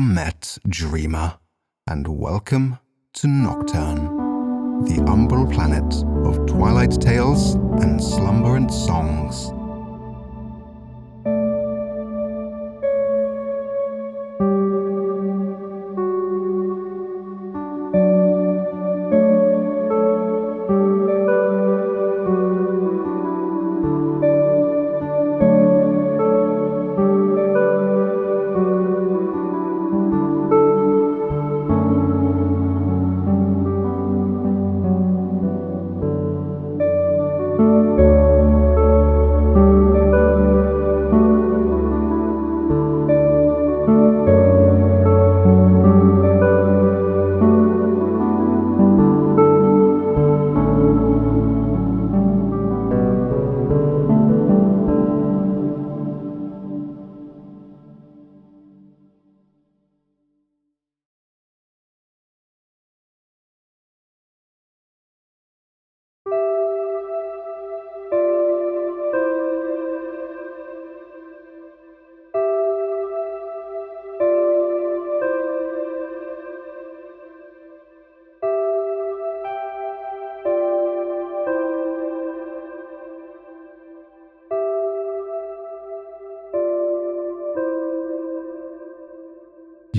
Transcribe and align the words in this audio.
Met, 0.00 0.58
dreamer, 0.68 1.38
and 1.86 2.06
welcome 2.06 2.78
to 3.14 3.26
Nocturne, 3.26 4.84
the 4.84 5.02
umbral 5.06 5.50
planet 5.50 6.04
of 6.26 6.46
twilight 6.46 7.00
tales 7.00 7.54
and 7.54 8.02
slumberant 8.02 8.70
songs. 8.70 9.52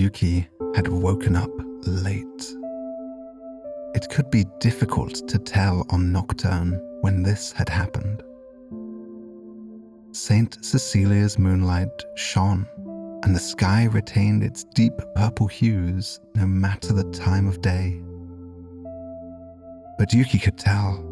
Yuki 0.07 0.47
had 0.73 0.87
woken 0.87 1.35
up 1.35 1.51
late. 1.85 2.55
It 3.93 4.07
could 4.09 4.31
be 4.31 4.45
difficult 4.61 5.27
to 5.27 5.37
tell 5.37 5.85
on 5.89 6.13
Nocturne 6.13 6.79
when 7.01 7.23
this 7.23 7.51
had 7.51 7.67
happened. 7.67 8.23
St. 10.13 10.63
Cecilia's 10.63 11.37
moonlight 11.37 12.05
shone, 12.15 12.65
and 13.23 13.35
the 13.35 13.39
sky 13.41 13.83
retained 13.91 14.43
its 14.43 14.63
deep 14.63 14.93
purple 15.13 15.47
hues 15.47 16.21
no 16.35 16.47
matter 16.47 16.93
the 16.93 17.11
time 17.11 17.45
of 17.45 17.59
day. 17.59 18.01
But 19.97 20.13
Yuki 20.13 20.39
could 20.39 20.57
tell. 20.57 21.03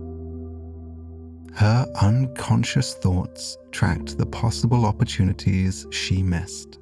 Her 1.54 1.86
unconscious 2.02 2.94
thoughts 2.94 3.58
tracked 3.72 4.18
the 4.18 4.26
possible 4.26 4.86
opportunities 4.86 5.86
she 5.92 6.24
missed 6.24 6.80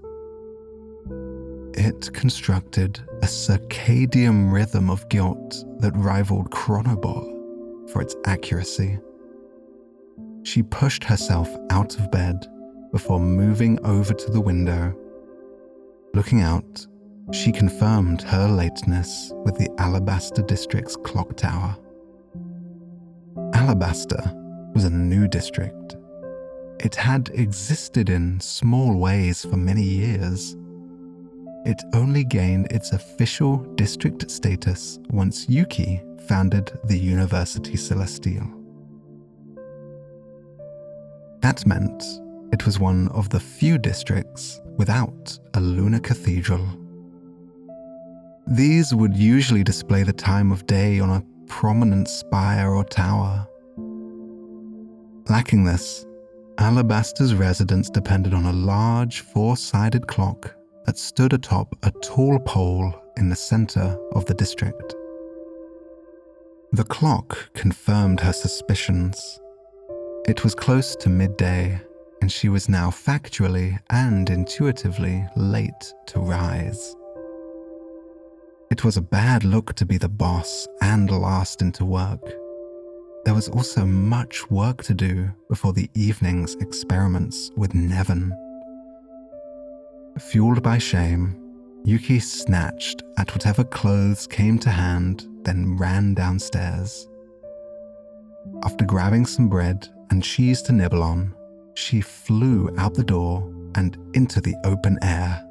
it 1.78 2.14
constructed 2.14 3.00
a 3.22 3.26
circadian 3.26 4.52
rhythm 4.52 4.90
of 4.90 5.08
guilt 5.10 5.64
that 5.80 5.96
rivaled 5.96 6.52
Chronobol 6.52 7.90
for 7.90 8.02
its 8.02 8.16
accuracy. 8.26 9.00
She 10.44 10.64
pushed 10.64 11.04
herself 11.04 11.50
out 11.70 11.98
of 12.00 12.12
bed 12.12 12.48
before 12.92 13.20
moving 13.20 13.80
over 13.86 14.14
to 14.14 14.32
the 14.32 14.42
window. 14.42 14.95
Looking 16.14 16.42
out, 16.42 16.86
she 17.32 17.52
confirmed 17.52 18.22
her 18.23 18.48
lateness 18.48 19.32
with 19.45 19.58
the 19.58 19.70
Alabaster 19.80 20.42
District's 20.42 20.95
clock 20.98 21.36
tower. 21.38 21.76
Alabaster 23.54 24.22
was 24.73 24.83
a 24.83 24.89
new 24.89 25.28
district. 25.28 25.95
It 26.80 26.95
had 26.95 27.32
existed 27.33 28.10
in 28.10 28.39
small 28.39 28.98
ways 28.98 29.44
for 29.44 29.56
many 29.56 29.83
years 29.83 30.58
it 31.66 31.82
only 31.94 32.24
gained 32.24 32.72
its 32.72 32.92
official 32.92 33.58
district 33.76 34.30
status 34.30 35.00
once 35.10 35.48
Yuki 35.48 36.02
founded 36.28 36.78
the 36.86 36.98
University 36.98 37.78
Celestial. 37.78 38.46
That 41.42 41.66
meant 41.66 42.04
it 42.52 42.66
was 42.66 42.80
one 42.80 43.08
of 43.10 43.30
the 43.30 43.40
few 43.40 43.78
districts 43.78 44.62
without 44.78 45.38
a 45.54 45.62
lunar 45.62 46.00
cathedral. 46.00 46.66
These 48.48 48.94
would 48.94 49.16
usually 49.16 49.64
display 49.64 50.04
the 50.04 50.14
time 50.14 50.52
of 50.52 50.68
day 50.68 51.00
on 51.00 51.10
a 51.10 51.24
prominent 51.48 52.10
spire 52.10 52.72
or 52.72 52.84
tower. 52.84 53.48
Lacking 55.30 55.64
this, 55.64 56.06
Alabaster's 56.58 57.34
residents 57.34 57.90
depended 57.90 58.34
on 58.34 58.45
a 58.45 58.54
large 58.54 59.22
four 59.22 59.56
sided 59.56 60.08
clock 60.08 60.54
that 60.86 60.98
stood 60.98 61.33
atop 61.33 61.76
a 61.83 61.92
tall 62.02 62.39
pole 62.39 62.94
in 63.17 63.30
the 63.30 63.36
center 63.36 63.98
of 64.14 64.26
the 64.26 64.33
district. 64.33 64.95
The 66.71 66.83
clock 66.83 67.54
confirmed 67.54 68.20
her 68.21 68.33
suspicions. 68.33 69.39
It 70.27 70.44
was 70.44 70.55
close 70.55 70.95
to 70.98 71.10
midday, 71.10 71.80
and 72.21 72.32
she 72.32 72.49
was 72.49 72.70
now 72.70 72.89
factually 72.89 73.77
and 73.89 74.30
intuitively 74.30 75.26
late 75.36 75.94
to 76.08 76.20
rise. 76.20 76.95
It 78.71 78.83
was 78.83 78.98
a 78.98 79.02
bad 79.02 79.44
look 79.44 79.76
to 79.76 79.86
be 79.86 79.98
the 79.98 80.10
boss 80.10 80.67
and 80.82 81.11
last 81.11 81.61
into 81.61 81.86
work. 81.86 82.23
There 83.23 83.36
was 83.36 83.48
also 83.48 83.86
much 83.86 84.50
work 84.50 84.83
to 84.83 84.94
do 84.94 85.32
before 85.48 85.73
the 85.73 85.89
evening's 85.94 86.55
experiments 86.55 87.52
with 87.55 87.73
Nevin. 87.76 88.32
Fueled 90.20 90.62
by 90.62 90.78
shame, 90.78 91.36
Yuki 91.86 92.20
snatched 92.20 93.02
at 93.18 93.34
whatever 93.34 93.64
clothes 93.64 94.28
came 94.28 94.60
to 94.60 94.70
hand, 94.70 95.28
then 95.44 95.76
ran 95.76 96.14
downstairs. 96.14 97.08
After 98.64 98.86
grabbing 98.86 99.26
some 99.26 99.50
bread 99.50 99.88
and 100.12 100.24
cheese 100.24 100.62
to 100.64 100.72
nibble 100.72 101.02
on, 101.02 101.34
she 101.74 102.00
flew 102.00 102.70
out 102.78 102.94
the 102.94 103.04
door 103.04 103.52
and 103.76 103.98
into 104.14 104.40
the 104.40 104.56
open 104.64 105.00
air. 105.02 105.44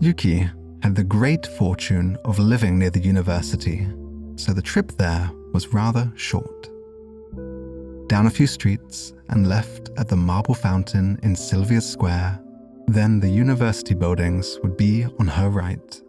Yuki 0.00 0.48
had 0.82 0.94
the 0.94 1.02
great 1.02 1.46
fortune 1.46 2.16
of 2.24 2.38
living 2.38 2.78
near 2.78 2.90
the 2.90 3.00
university, 3.00 3.88
so 4.36 4.52
the 4.52 4.62
trip 4.62 4.92
there 4.92 5.28
was 5.52 5.74
rather 5.74 6.12
short. 6.14 6.68
Down 8.08 8.26
a 8.26 8.30
few 8.30 8.46
streets 8.46 9.14
and 9.30 9.48
left 9.48 9.90
at 9.98 10.08
the 10.08 10.16
marble 10.16 10.54
fountain 10.54 11.18
in 11.24 11.34
Sylvia's 11.34 11.90
Square, 11.90 12.40
then 12.88 13.20
the 13.20 13.28
university 13.28 13.94
buildings 13.94 14.58
would 14.62 14.76
be 14.76 15.06
on 15.18 15.28
her 15.28 15.50
right. 15.50 16.02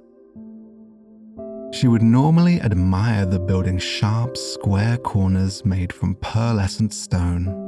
She 1.72 1.88
would 1.88 2.02
normally 2.02 2.60
admire 2.62 3.26
the 3.26 3.40
building's 3.40 3.84
sharp, 3.84 4.36
square 4.36 4.98
corners 4.98 5.64
made 5.66 5.94
from 5.94 6.16
pearlescent 6.16 6.94
stone. 6.94 7.68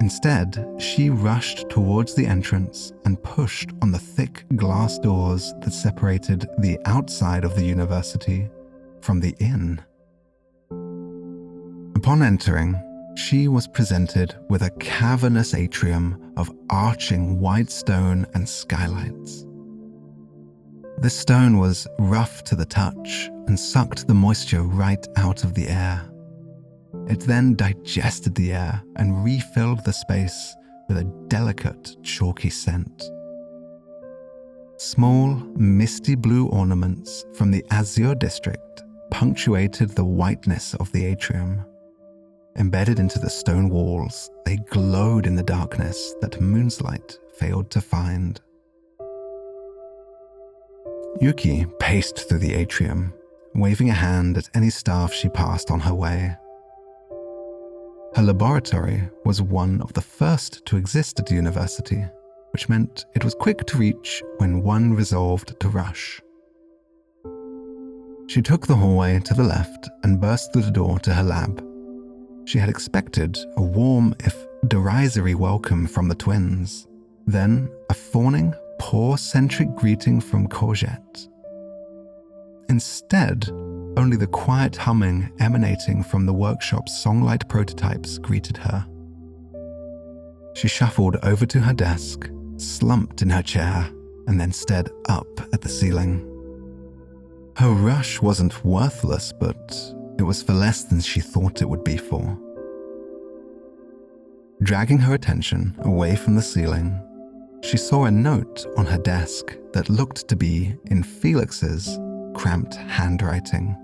Instead, 0.00 0.64
she 0.78 1.10
rushed 1.10 1.68
towards 1.68 2.14
the 2.14 2.24
entrance 2.24 2.92
and 3.04 3.22
pushed 3.22 3.70
on 3.82 3.90
the 3.90 3.98
thick 3.98 4.44
glass 4.54 4.96
doors 4.98 5.54
that 5.62 5.72
separated 5.72 6.48
the 6.58 6.78
outside 6.84 7.44
of 7.44 7.56
the 7.56 7.64
university 7.64 8.48
from 9.00 9.18
the 9.18 9.34
inn. 9.40 9.80
Upon 11.96 12.22
entering, 12.22 12.80
she 13.18 13.48
was 13.48 13.66
presented 13.66 14.36
with 14.48 14.62
a 14.62 14.70
cavernous 14.78 15.52
atrium 15.52 16.32
of 16.36 16.52
arching 16.70 17.40
white 17.40 17.68
stone 17.68 18.24
and 18.34 18.48
skylights. 18.48 19.44
The 20.98 21.10
stone 21.10 21.58
was 21.58 21.88
rough 21.98 22.44
to 22.44 22.54
the 22.54 22.64
touch 22.64 23.28
and 23.48 23.58
sucked 23.58 24.06
the 24.06 24.14
moisture 24.14 24.62
right 24.62 25.04
out 25.16 25.42
of 25.42 25.54
the 25.54 25.68
air. 25.68 26.08
It 27.08 27.20
then 27.20 27.56
digested 27.56 28.36
the 28.36 28.52
air 28.52 28.80
and 28.96 29.24
refilled 29.24 29.84
the 29.84 29.92
space 29.92 30.54
with 30.88 30.98
a 30.98 31.12
delicate, 31.26 31.96
chalky 32.04 32.50
scent. 32.50 33.02
Small, 34.76 35.34
misty 35.56 36.14
blue 36.14 36.46
ornaments 36.46 37.24
from 37.34 37.50
the 37.50 37.64
Azure 37.72 38.14
district 38.14 38.84
punctuated 39.10 39.90
the 39.90 40.04
whiteness 40.04 40.74
of 40.74 40.92
the 40.92 41.04
atrium. 41.04 41.64
Embedded 42.58 42.98
into 42.98 43.20
the 43.20 43.30
stone 43.30 43.68
walls, 43.68 44.30
they 44.44 44.56
glowed 44.56 45.26
in 45.26 45.36
the 45.36 45.44
darkness 45.44 46.14
that 46.20 46.40
Moonslight 46.40 47.16
failed 47.36 47.70
to 47.70 47.80
find. 47.80 48.40
Yuki 51.20 51.66
paced 51.78 52.28
through 52.28 52.40
the 52.40 52.54
atrium, 52.54 53.14
waving 53.54 53.90
a 53.90 53.94
hand 53.94 54.36
at 54.36 54.50
any 54.56 54.70
staff 54.70 55.12
she 55.12 55.28
passed 55.28 55.70
on 55.70 55.78
her 55.78 55.94
way. 55.94 56.36
Her 58.16 58.22
laboratory 58.22 59.08
was 59.24 59.40
one 59.40 59.80
of 59.80 59.92
the 59.92 60.00
first 60.00 60.66
to 60.66 60.76
exist 60.76 61.20
at 61.20 61.26
the 61.26 61.36
university, 61.36 62.04
which 62.50 62.68
meant 62.68 63.06
it 63.14 63.22
was 63.22 63.36
quick 63.36 63.66
to 63.66 63.78
reach 63.78 64.20
when 64.38 64.64
one 64.64 64.94
resolved 64.94 65.60
to 65.60 65.68
rush. 65.68 66.20
She 68.26 68.42
took 68.42 68.66
the 68.66 68.76
hallway 68.76 69.20
to 69.20 69.34
the 69.34 69.44
left 69.44 69.88
and 70.02 70.20
burst 70.20 70.52
through 70.52 70.62
the 70.62 70.72
door 70.72 70.98
to 71.00 71.14
her 71.14 71.22
lab. 71.22 71.67
She 72.48 72.58
had 72.58 72.70
expected 72.70 73.36
a 73.58 73.62
warm, 73.62 74.14
if 74.20 74.34
derisory 74.68 75.34
welcome 75.34 75.86
from 75.86 76.08
the 76.08 76.14
twins, 76.14 76.86
then 77.26 77.68
a 77.90 77.94
fawning, 77.94 78.54
poor-centric 78.78 79.76
greeting 79.76 80.18
from 80.18 80.48
Courgette. 80.48 81.28
Instead, 82.70 83.50
only 83.98 84.16
the 84.16 84.28
quiet 84.28 84.76
humming 84.76 85.30
emanating 85.40 86.02
from 86.02 86.24
the 86.24 86.32
workshop's 86.32 87.04
songlight 87.04 87.46
prototypes 87.50 88.16
greeted 88.16 88.56
her. 88.56 88.86
She 90.54 90.68
shuffled 90.68 91.18
over 91.24 91.44
to 91.44 91.60
her 91.60 91.74
desk, 91.74 92.30
slumped 92.56 93.20
in 93.20 93.28
her 93.28 93.42
chair, 93.42 93.90
and 94.26 94.40
then 94.40 94.52
stared 94.52 94.88
up 95.10 95.28
at 95.52 95.60
the 95.60 95.68
ceiling. 95.68 96.24
Her 97.56 97.72
rush 97.72 98.22
wasn't 98.22 98.64
worthless, 98.64 99.34
but 99.38 99.94
it 100.18 100.22
was 100.22 100.42
for 100.42 100.52
less 100.52 100.82
than 100.84 101.00
she 101.00 101.20
thought 101.20 101.62
it 101.62 101.68
would 101.68 101.84
be 101.84 101.96
for. 101.96 102.38
Dragging 104.62 104.98
her 104.98 105.14
attention 105.14 105.76
away 105.80 106.16
from 106.16 106.34
the 106.34 106.42
ceiling, 106.42 107.00
she 107.62 107.76
saw 107.76 108.04
a 108.04 108.10
note 108.10 108.66
on 108.76 108.86
her 108.86 108.98
desk 108.98 109.56
that 109.72 109.88
looked 109.88 110.26
to 110.28 110.36
be 110.36 110.74
in 110.86 111.02
Felix's 111.02 111.98
cramped 112.34 112.74
handwriting. 112.74 113.76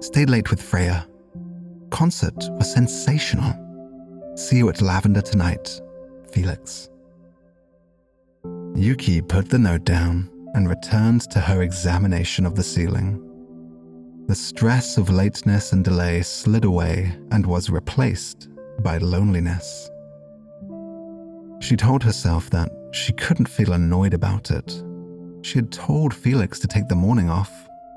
Stayed 0.00 0.30
late 0.30 0.50
with 0.50 0.62
Freya. 0.62 1.06
Concert 1.90 2.36
was 2.52 2.72
sensational. 2.72 3.54
See 4.36 4.58
you 4.58 4.68
at 4.68 4.80
Lavender 4.80 5.22
tonight, 5.22 5.80
Felix. 6.32 6.88
Yuki 8.74 9.20
put 9.20 9.48
the 9.48 9.58
note 9.58 9.84
down 9.84 10.30
and 10.54 10.68
returned 10.68 11.22
to 11.30 11.40
her 11.40 11.62
examination 11.62 12.46
of 12.46 12.54
the 12.54 12.62
ceiling. 12.62 13.29
The 14.30 14.36
stress 14.36 14.96
of 14.96 15.10
lateness 15.10 15.72
and 15.72 15.82
delay 15.82 16.22
slid 16.22 16.64
away 16.64 17.18
and 17.32 17.44
was 17.44 17.68
replaced 17.68 18.48
by 18.78 18.98
loneliness. 18.98 19.90
She 21.58 21.74
told 21.74 22.04
herself 22.04 22.48
that 22.50 22.70
she 22.92 23.12
couldn't 23.12 23.48
feel 23.48 23.72
annoyed 23.72 24.14
about 24.14 24.52
it. 24.52 24.84
She 25.42 25.58
had 25.58 25.72
told 25.72 26.14
Felix 26.14 26.60
to 26.60 26.68
take 26.68 26.86
the 26.86 26.94
morning 26.94 27.28
off. 27.28 27.50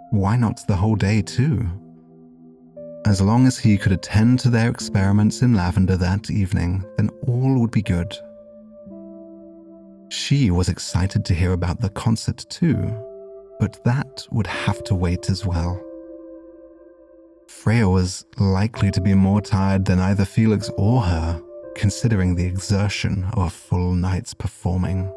Why 0.10 0.36
not 0.36 0.60
the 0.66 0.76
whole 0.76 0.96
day, 0.96 1.22
too? 1.22 1.70
As 3.06 3.22
long 3.22 3.46
as 3.46 3.60
he 3.60 3.78
could 3.78 3.92
attend 3.92 4.40
to 4.40 4.50
their 4.50 4.72
experiments 4.72 5.44
in 5.44 5.54
Lavender 5.54 5.98
that 5.98 6.32
evening, 6.32 6.84
then 6.98 7.12
all 7.28 7.60
would 7.62 7.70
be 7.70 7.84
good. 7.84 8.12
She 10.10 10.50
was 10.50 10.68
excited 10.68 11.26
to 11.26 11.36
hear 11.36 11.54
about 11.54 11.80
the 11.80 11.90
concert 11.90 12.44
too, 12.50 12.92
but 13.60 13.84
that 13.84 14.26
would 14.32 14.48
have 14.48 14.84
to 14.86 14.96
wait 14.96 15.30
as 15.30 15.46
well. 15.46 15.80
Freya 17.62 17.88
was 17.88 18.26
likely 18.38 18.92
to 18.92 19.00
be 19.00 19.14
more 19.14 19.40
tired 19.40 19.86
than 19.86 19.98
either 19.98 20.26
Felix 20.26 20.70
or 20.76 21.02
her, 21.02 21.42
considering 21.76 22.36
the 22.36 22.44
exertion 22.44 23.24
of 23.32 23.44
a 23.44 23.50
full 23.50 23.94
night's 23.94 24.34
performing. 24.34 25.10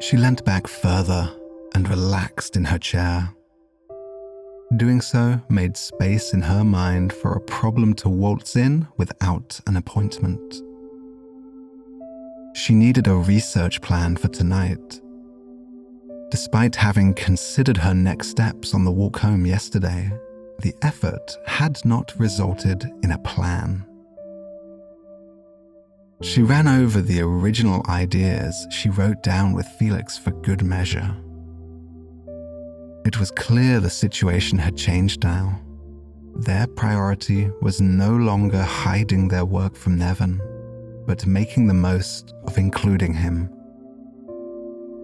She 0.00 0.18
leant 0.18 0.44
back 0.44 0.66
further 0.66 1.34
and 1.74 1.88
relaxed 1.88 2.56
in 2.56 2.64
her 2.66 2.78
chair. 2.78 3.30
Doing 4.76 5.00
so 5.00 5.40
made 5.48 5.78
space 5.78 6.34
in 6.34 6.42
her 6.42 6.62
mind 6.62 7.14
for 7.14 7.32
a 7.32 7.40
problem 7.40 7.94
to 7.94 8.10
waltz 8.10 8.54
in 8.54 8.86
without 8.98 9.58
an 9.66 9.76
appointment. 9.76 10.62
She 12.54 12.74
needed 12.74 13.06
a 13.06 13.14
research 13.14 13.80
plan 13.80 14.16
for 14.16 14.28
tonight. 14.28 15.00
Despite 16.30 16.76
having 16.76 17.14
considered 17.14 17.78
her 17.78 17.94
next 17.94 18.28
steps 18.28 18.74
on 18.74 18.84
the 18.84 18.92
walk 18.92 19.18
home 19.20 19.46
yesterday, 19.46 20.12
the 20.60 20.74
effort 20.82 21.36
had 21.46 21.84
not 21.84 22.12
resulted 22.18 22.84
in 23.02 23.12
a 23.12 23.18
plan. 23.18 23.86
She 26.22 26.42
ran 26.42 26.68
over 26.68 27.00
the 27.00 27.20
original 27.22 27.82
ideas 27.88 28.66
she 28.70 28.90
wrote 28.90 29.22
down 29.22 29.54
with 29.54 29.66
Felix 29.78 30.18
for 30.18 30.30
good 30.30 30.62
measure. 30.62 31.16
It 33.06 33.18
was 33.18 33.30
clear 33.30 33.80
the 33.80 33.90
situation 33.90 34.58
had 34.58 34.76
changed 34.76 35.24
now. 35.24 35.60
Their 36.34 36.66
priority 36.66 37.50
was 37.62 37.80
no 37.80 38.14
longer 38.14 38.62
hiding 38.62 39.28
their 39.28 39.44
work 39.44 39.74
from 39.74 39.98
Nevin 39.98 40.40
but 41.10 41.26
making 41.26 41.66
the 41.66 41.74
most 41.74 42.34
of 42.44 42.56
including 42.56 43.12
him. 43.12 43.50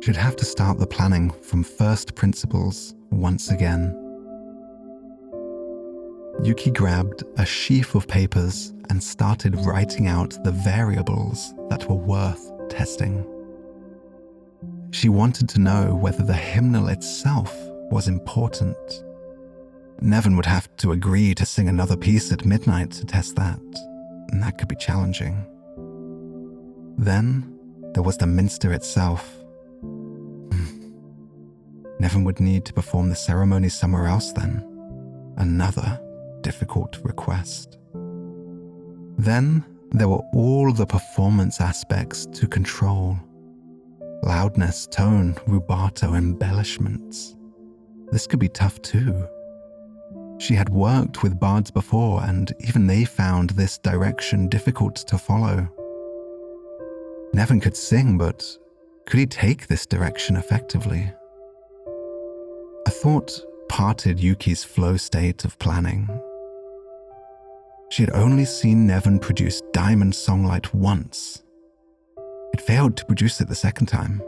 She'd 0.01 0.15
have 0.15 0.37
to 0.37 0.45
start 0.45 0.79
the 0.79 0.87
planning 0.87 1.31
from 1.43 1.65
first 1.65 2.15
principles 2.15 2.95
once 3.11 3.51
again. 3.51 4.06
Yuki 6.43 6.71
grabbed 6.71 7.25
a 7.39 7.47
sheaf 7.47 7.95
of 7.95 8.07
papers 8.07 8.73
and 8.91 9.03
started 9.03 9.57
writing 9.65 10.07
out 10.07 10.43
the 10.45 10.53
variables 10.53 11.55
that 11.71 11.89
were 11.89 11.97
worth 11.97 12.53
testing. 12.69 13.27
She 14.91 15.09
wanted 15.09 15.49
to 15.51 15.61
know 15.61 15.95
whether 15.95 16.23
the 16.23 16.35
hymnal 16.35 16.89
itself 16.89 17.55
was 17.91 18.07
important. 18.07 18.77
Nevin 20.01 20.37
would 20.37 20.47
have 20.47 20.75
to 20.77 20.93
agree 20.93 21.35
to 21.35 21.47
sing 21.47 21.69
another 21.69 21.97
piece 21.97 22.31
at 22.31 22.45
midnight 22.45 22.91
to 22.93 23.07
test 23.07 23.37
that, 23.37 23.61
and 24.31 24.43
that 24.43 24.59
could 24.59 24.69
be 24.69 24.77
challenging. 24.77 25.45
Then 26.99 27.59
there 27.95 28.03
was 28.03 28.19
the 28.19 28.27
minster 28.27 28.73
itself. 28.73 29.27
Hmm. 29.81 30.93
Nevin 31.99 32.25
would 32.25 32.41
need 32.41 32.65
to 32.67 32.73
perform 32.73 33.09
the 33.09 33.17
ceremony 33.17 33.69
somewhere 33.69 34.07
else 34.07 34.33
then. 34.33 34.65
Another 35.39 36.01
difficult 36.47 36.97
request. 37.03 37.77
Then 39.19 39.65
there 39.91 40.09
were 40.09 40.23
all 40.33 40.73
the 40.73 40.87
performance 40.87 41.61
aspects 41.61 42.25
to 42.35 42.47
control 42.47 43.19
loudness, 44.23 44.87
tone, 44.87 45.35
rubato, 45.49 46.17
embellishments. 46.17 47.35
This 48.13 48.29
could 48.29 48.39
be 48.39 48.49
tough 48.49 48.81
too. 48.83 49.27
She 50.39 50.55
had 50.55 50.69
worked 50.69 51.25
with 51.25 51.41
bards 51.41 51.73
before, 51.73 52.23
and 52.23 52.53
even 52.61 52.87
they 52.87 53.05
found 53.05 53.51
this 53.51 53.79
direction 53.79 54.49
difficult 54.49 54.97
to 55.09 55.19
follow. 55.19 55.69
Nevin 57.35 57.61
could 57.61 57.77
sing, 57.77 58.19
but 58.19 58.41
could 59.07 59.19
he 59.19 59.27
take 59.27 59.67
this 59.67 59.85
direction 59.85 60.37
effectively? 60.37 61.13
A 62.87 62.91
thought 62.91 63.33
parted 63.69 64.21
Yuki's 64.21 64.63
flow 64.63 64.97
state 64.97 65.45
of 65.45 65.59
planning. 65.59 66.09
She 67.89 68.03
had 68.03 68.15
only 68.15 68.45
seen 68.45 68.87
Nevin 68.87 69.19
produce 69.19 69.63
Diamond 69.73 70.13
Songlight 70.13 70.75
once. 70.75 71.43
It 72.53 72.61
failed 72.61 72.97
to 72.97 73.05
produce 73.07 73.41
it 73.41 73.49
the 73.49 73.55
second 73.55 73.87
time. 73.87 74.21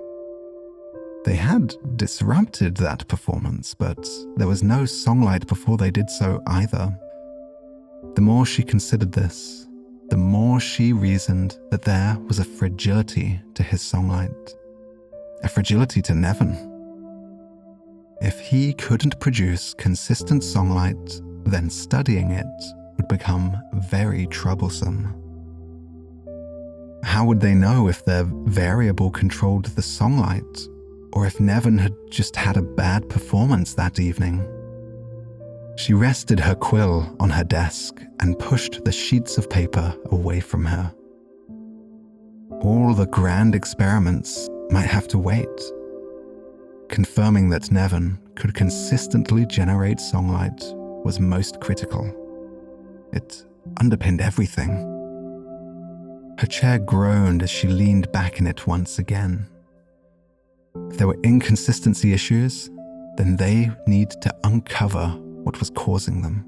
They 1.24 1.34
had 1.34 1.74
disrupted 1.96 2.76
that 2.76 3.08
performance, 3.08 3.74
but 3.74 4.08
there 4.36 4.46
was 4.46 4.62
no 4.62 4.82
songlight 4.82 5.48
before 5.48 5.76
they 5.76 5.90
did 5.90 6.08
so 6.08 6.40
either. 6.46 6.96
The 8.14 8.20
more 8.20 8.46
she 8.46 8.62
considered 8.62 9.12
this, 9.12 9.66
the 10.10 10.16
more 10.16 10.60
she 10.60 10.92
reasoned 10.92 11.58
that 11.70 11.82
there 11.82 12.16
was 12.28 12.38
a 12.38 12.44
fragility 12.44 13.40
to 13.54 13.62
his 13.62 13.82
songlight, 13.82 14.54
a 15.42 15.48
fragility 15.48 16.00
to 16.02 16.14
Nevin. 16.14 16.56
If 18.20 18.38
he 18.40 18.72
couldn't 18.72 19.20
produce 19.20 19.74
consistent 19.74 20.42
songlight, 20.42 21.22
then 21.44 21.68
studying 21.68 22.30
it 22.30 22.46
would 22.98 23.08
become 23.08 23.56
very 23.74 24.26
troublesome. 24.26 25.14
How 27.04 27.24
would 27.24 27.40
they 27.40 27.54
know 27.54 27.88
if 27.88 28.04
their 28.04 28.24
variable 28.24 29.10
controlled 29.10 29.66
the 29.66 29.82
songlight, 29.82 30.68
or 31.14 31.26
if 31.26 31.40
Nevin 31.40 31.78
had 31.78 31.94
just 32.10 32.36
had 32.36 32.56
a 32.56 32.62
bad 32.62 33.08
performance 33.08 33.74
that 33.74 33.98
evening? 33.98 34.46
She 35.76 35.94
rested 35.94 36.40
her 36.40 36.54
quill 36.54 37.16
on 37.20 37.30
her 37.30 37.44
desk 37.44 38.02
and 38.20 38.38
pushed 38.38 38.84
the 38.84 38.92
sheets 38.92 39.38
of 39.38 39.48
paper 39.48 39.96
away 40.10 40.40
from 40.40 40.64
her. 40.64 40.92
All 42.60 42.92
the 42.92 43.06
grand 43.06 43.54
experiments 43.54 44.48
might 44.70 44.86
have 44.86 45.06
to 45.08 45.18
wait. 45.18 45.46
Confirming 46.88 47.48
that 47.50 47.70
Nevin 47.70 48.18
could 48.34 48.54
consistently 48.54 49.46
generate 49.46 49.98
songlight 49.98 50.60
was 51.04 51.20
most 51.20 51.60
critical. 51.60 52.12
It 53.12 53.44
underpinned 53.78 54.20
everything. 54.20 54.94
Her 56.38 56.46
chair 56.46 56.78
groaned 56.78 57.42
as 57.42 57.50
she 57.50 57.68
leaned 57.68 58.12
back 58.12 58.38
in 58.38 58.46
it 58.46 58.66
once 58.66 58.98
again. 58.98 59.48
If 60.90 60.98
there 60.98 61.08
were 61.08 61.18
inconsistency 61.24 62.12
issues, 62.12 62.70
then 63.16 63.36
they 63.36 63.70
need 63.86 64.10
to 64.22 64.34
uncover 64.44 65.08
what 65.42 65.58
was 65.58 65.70
causing 65.70 66.22
them. 66.22 66.44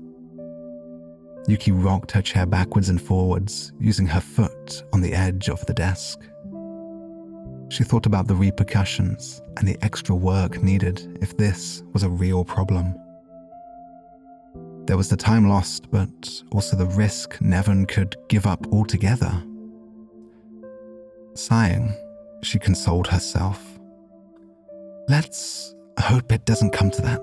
Yuki 1.48 1.72
rocked 1.72 2.12
her 2.12 2.22
chair 2.22 2.46
backwards 2.46 2.88
and 2.88 3.00
forwards, 3.00 3.72
using 3.80 4.06
her 4.06 4.20
foot 4.20 4.84
on 4.92 5.00
the 5.00 5.12
edge 5.12 5.48
of 5.48 5.64
the 5.66 5.74
desk. 5.74 6.20
She 7.70 7.82
thought 7.82 8.06
about 8.06 8.26
the 8.26 8.34
repercussions 8.34 9.42
and 9.56 9.66
the 9.66 9.78
extra 9.82 10.14
work 10.14 10.62
needed 10.62 11.18
if 11.20 11.36
this 11.36 11.82
was 11.92 12.02
a 12.02 12.08
real 12.08 12.44
problem. 12.44 12.94
There 14.90 14.96
was 14.96 15.08
the 15.08 15.16
time 15.16 15.48
lost, 15.48 15.88
but 15.92 16.42
also 16.50 16.76
the 16.76 16.84
risk 16.84 17.40
Nevin 17.40 17.86
could 17.86 18.16
give 18.26 18.44
up 18.44 18.66
altogether. 18.72 19.30
Sighing, 21.34 21.94
she 22.42 22.58
consoled 22.58 23.06
herself. 23.06 23.78
Let's 25.08 25.76
hope 26.00 26.32
it 26.32 26.44
doesn't 26.44 26.72
come 26.72 26.90
to 26.90 27.02
that. 27.02 27.22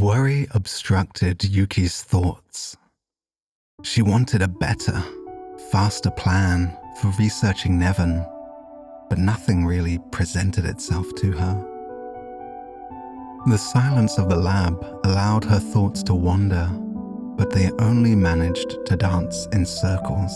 Worry 0.00 0.48
obstructed 0.50 1.44
Yuki's 1.44 2.02
thoughts. 2.02 2.76
She 3.84 4.02
wanted 4.02 4.42
a 4.42 4.48
better, 4.48 5.04
faster 5.58 6.10
plan 6.10 6.76
for 7.00 7.08
researching 7.18 7.78
Nevin, 7.78 8.24
but 9.08 9.18
nothing 9.18 9.64
really 9.64 9.98
presented 10.10 10.64
itself 10.64 11.06
to 11.16 11.32
her. 11.32 11.64
The 13.46 13.58
silence 13.58 14.18
of 14.18 14.28
the 14.28 14.36
lab 14.36 14.84
allowed 15.04 15.44
her 15.44 15.58
thoughts 15.58 16.02
to 16.04 16.14
wander, 16.14 16.68
but 17.36 17.50
they 17.50 17.70
only 17.78 18.14
managed 18.14 18.84
to 18.86 18.96
dance 18.96 19.46
in 19.52 19.64
circles. 19.64 20.32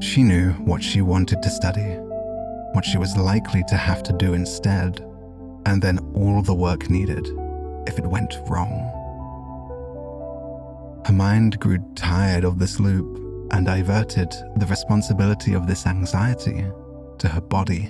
She 0.00 0.22
knew 0.22 0.52
what 0.64 0.82
she 0.82 1.00
wanted 1.00 1.42
to 1.42 1.50
study, 1.50 1.96
what 2.72 2.84
she 2.84 2.98
was 2.98 3.16
likely 3.16 3.62
to 3.68 3.76
have 3.76 4.02
to 4.04 4.12
do 4.12 4.34
instead, 4.34 5.00
and 5.66 5.80
then 5.80 5.98
all 6.14 6.42
the 6.42 6.54
work 6.54 6.90
needed 6.90 7.26
if 7.86 7.98
it 7.98 8.06
went 8.06 8.38
wrong. 8.48 8.90
Her 11.06 11.12
mind 11.12 11.58
grew 11.60 11.78
tired 11.94 12.44
of 12.44 12.58
this 12.58 12.80
loop 12.80 13.23
and 13.54 13.66
diverted 13.66 14.34
the 14.56 14.66
responsibility 14.66 15.54
of 15.54 15.68
this 15.68 15.86
anxiety 15.86 16.66
to 17.18 17.28
her 17.28 17.40
body. 17.40 17.88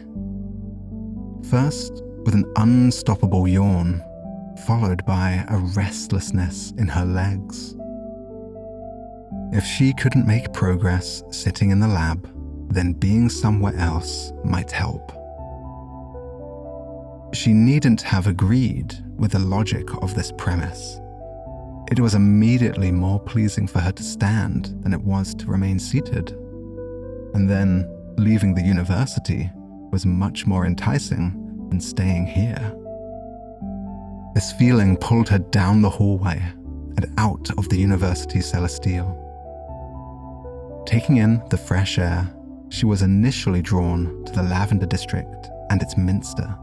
First, 1.49 2.03
with 2.25 2.35
an 2.35 2.45
unstoppable 2.57 3.49
yawn, 3.49 4.05
followed 4.67 5.07
by 5.07 5.43
a 5.49 5.57
restlessness 5.75 6.73
in 6.77 6.87
her 6.87 7.07
legs. 7.07 7.75
If 9.53 9.65
she 9.65 9.95
couldn't 9.95 10.27
make 10.27 10.53
progress 10.53 11.23
sitting 11.31 11.71
in 11.71 11.81
the 11.81 11.89
lab, 11.89 12.29
then 12.71 12.93
being 12.93 13.31
somewhere 13.31 13.75
else 13.77 14.35
might 14.45 14.71
help. 14.71 15.13
She 17.35 17.55
needn't 17.55 18.03
have 18.03 18.27
agreed 18.27 18.95
with 19.17 19.33
the 19.33 19.39
logic 19.39 19.89
of 20.03 20.15
this 20.15 20.31
premise. 20.37 21.01
It 21.91 22.01
was 22.01 22.15
immediately 22.15 22.91
more 22.91 23.21
pleasing 23.21 23.67
for 23.67 23.81
her 23.81 23.93
to 23.93 24.03
stand 24.03 24.75
than 24.83 24.95
it 24.95 25.03
was 25.03 25.35
to 25.35 25.47
remain 25.47 25.79
seated. 25.79 26.31
And 27.35 27.49
then 27.49 27.87
leaving 28.17 28.55
the 28.55 28.63
university 28.63 29.51
was 29.93 30.07
much 30.07 30.47
more 30.47 30.65
enticing 30.65 31.69
than 31.69 31.81
staying 31.81 32.27
here. 32.27 32.75
This 34.35 34.53
feeling 34.53 34.97
pulled 34.97 35.29
her 35.29 35.39
down 35.39 35.83
the 35.83 35.91
hallway 35.91 36.43
and 36.97 37.07
out 37.19 37.51
of 37.59 37.69
the 37.69 37.77
university 37.77 38.41
celestial. 38.41 39.21
Taking 40.87 41.19
in 41.19 41.43
the 41.51 41.59
fresh 41.59 41.99
air, 41.99 42.35
she 42.71 42.87
was 42.87 43.03
initially 43.03 43.61
drawn 43.61 44.25
to 44.25 44.33
the 44.33 44.43
Lavender 44.43 44.87
District 44.87 45.49
and 45.71 45.83
its 45.83 45.99
minster 45.99 46.57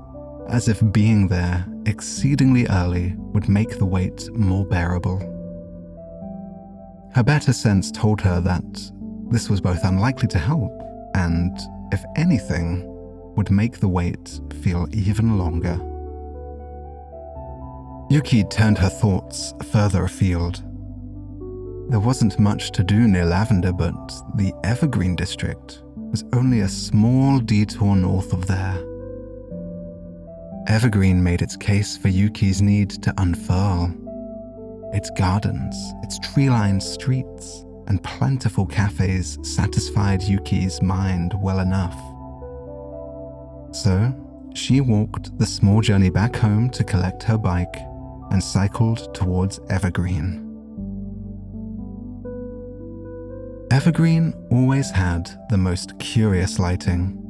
as 0.50 0.68
if 0.68 0.82
being 0.92 1.28
there 1.28 1.66
exceedingly 1.86 2.68
early 2.68 3.16
would 3.18 3.50
make 3.50 3.78
the 3.78 3.86
wait 3.86 4.30
more 4.34 4.66
bearable. 4.66 5.20
Her 7.14 7.24
better 7.24 7.54
sense 7.54 7.92
told 7.92 8.22
her 8.22 8.40
that 8.42 8.92
this 9.30 9.50
was 9.50 9.62
both 9.62 9.84
unlikely 9.84 10.28
to 10.30 10.40
help 10.40 10.72
and, 11.16 11.58
if 11.92 12.04
anything, 12.16 12.84
would 13.36 13.52
make 13.52 13.80
the 13.80 13.88
wait 13.88 14.40
feel 14.62 14.88
even 14.92 15.38
longer. 15.38 15.80
Yuki 18.10 18.44
turned 18.44 18.78
her 18.78 18.90
thoughts 18.90 19.54
further 19.72 20.04
afield. 20.04 20.64
There 21.90 22.00
wasn't 22.00 22.40
much 22.40 22.72
to 22.72 22.84
do 22.84 23.08
near 23.08 23.26
Lavender, 23.26 23.74
but 23.74 24.12
the 24.36 24.54
Evergreen 24.64 25.16
district 25.16 25.84
was 25.96 26.26
only 26.34 26.62
a 26.62 26.68
small 26.70 27.40
detour 27.40 27.96
north 27.96 28.34
of 28.34 28.48
there. 28.48 28.91
Evergreen 30.72 31.22
made 31.22 31.42
its 31.42 31.58
case 31.58 31.98
for 31.98 32.08
Yuki's 32.08 32.62
need 32.62 32.92
to 33.04 33.14
unfurl. 33.18 33.94
Its 34.94 35.10
gardens, 35.10 35.76
its 36.02 36.18
tree 36.20 36.50
lined 36.50 36.82
streets, 36.82 37.66
and 37.88 38.02
plentiful 38.04 38.66
cafes 38.66 39.38
satisfied 39.44 40.24
Yuki's 40.24 40.82
mind 40.82 41.34
well 41.42 41.60
enough. 41.60 42.00
So, 43.76 44.16
she 44.56 44.80
walked 44.80 45.38
the 45.38 45.46
small 45.46 45.82
journey 45.82 46.10
back 46.10 46.38
home 46.38 46.70
to 46.70 46.86
collect 46.86 47.22
her 47.24 47.38
bike 47.38 47.76
and 48.32 48.42
cycled 48.42 49.14
towards 49.14 49.60
Evergreen. 49.70 50.48
Evergreen 53.72 54.34
always 54.50 54.90
had 54.90 55.30
the 55.50 55.58
most 55.58 56.00
curious 56.00 56.60
lighting. 56.60 57.21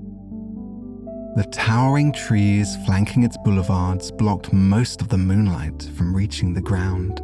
The 1.34 1.46
towering 1.46 2.12
trees 2.12 2.76
flanking 2.86 3.24
its 3.24 3.38
boulevards 3.38 4.12
blocked 4.12 4.52
most 4.52 5.00
of 5.00 5.08
the 5.08 5.18
moonlight 5.18 5.90
from 5.96 6.14
reaching 6.14 6.54
the 6.54 6.62
ground. 6.62 7.22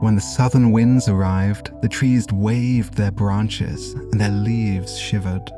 When 0.00 0.16
the 0.16 0.20
southern 0.20 0.72
winds 0.72 1.08
arrived, 1.08 1.70
the 1.80 1.88
trees 1.88 2.26
waved 2.32 2.94
their 2.94 3.12
branches 3.12 3.92
and 3.92 4.20
their 4.20 4.32
leaves 4.32 4.98
shivered. 4.98 5.48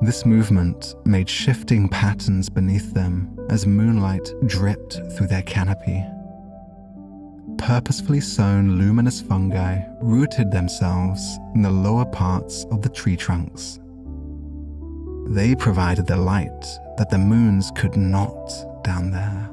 This 0.00 0.24
movement 0.24 0.94
made 1.04 1.28
shifting 1.28 1.90
patterns 1.90 2.48
beneath 2.48 2.94
them 2.94 3.38
as 3.50 3.66
moonlight 3.66 4.26
dripped 4.46 4.98
through 5.12 5.26
their 5.26 5.42
canopy. 5.42 6.02
Purposefully 7.58 8.20
sown 8.20 8.78
luminous 8.78 9.20
fungi 9.20 9.82
rooted 10.00 10.50
themselves 10.50 11.38
in 11.54 11.60
the 11.60 11.70
lower 11.70 12.06
parts 12.06 12.64
of 12.70 12.80
the 12.80 12.88
tree 12.88 13.16
trunks 13.16 13.78
they 15.26 15.54
provided 15.54 16.06
the 16.06 16.16
light 16.16 16.78
that 16.98 17.10
the 17.10 17.18
moons 17.18 17.70
could 17.74 17.96
not 17.96 18.52
down 18.84 19.10
there. 19.10 19.50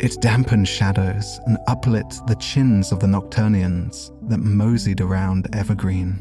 It 0.00 0.20
dampened 0.20 0.68
shadows 0.68 1.40
and 1.46 1.58
uplit 1.68 2.26
the 2.26 2.34
chins 2.36 2.92
of 2.92 3.00
the 3.00 3.06
nocturnians 3.06 4.12
that 4.28 4.38
moseyed 4.38 5.00
around 5.00 5.54
Evergreen. 5.54 6.18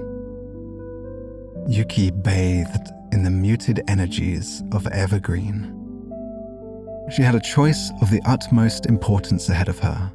Yuki 1.68 2.12
bathed 2.12 2.92
in 3.12 3.24
the 3.24 3.30
muted 3.30 3.82
energies 3.88 4.64
of 4.72 4.88
Evergreen. 4.88 5.72
She 7.12 7.22
had 7.22 7.36
a 7.36 7.40
choice 7.40 7.92
of 8.02 8.10
the 8.12 8.22
utmost 8.26 8.86
importance 8.86 9.50
ahead 9.50 9.70
of 9.70 9.80
her. 9.80 10.12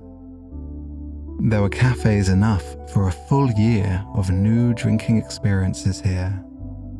There 1.41 1.63
were 1.63 1.69
cafes 1.69 2.29
enough 2.29 2.77
for 2.93 3.09
a 3.09 3.13
full 3.13 3.51
year 3.53 4.05
of 4.15 4.31
new 4.31 4.75
drinking 4.75 5.19
experiences 5.19 6.01
here 6.01 6.45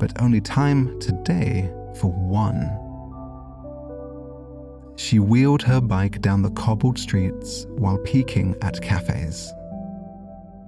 but 0.00 0.21
only 0.21 0.40
time 0.40 0.99
today 0.99 1.71
for 2.00 2.11
one. 2.11 2.76
She 4.97 5.19
wheeled 5.19 5.62
her 5.62 5.80
bike 5.80 6.21
down 6.21 6.42
the 6.42 6.50
cobbled 6.50 6.99
streets 6.99 7.66
while 7.76 7.99
peeking 7.99 8.57
at 8.62 8.83
cafes. 8.83 9.52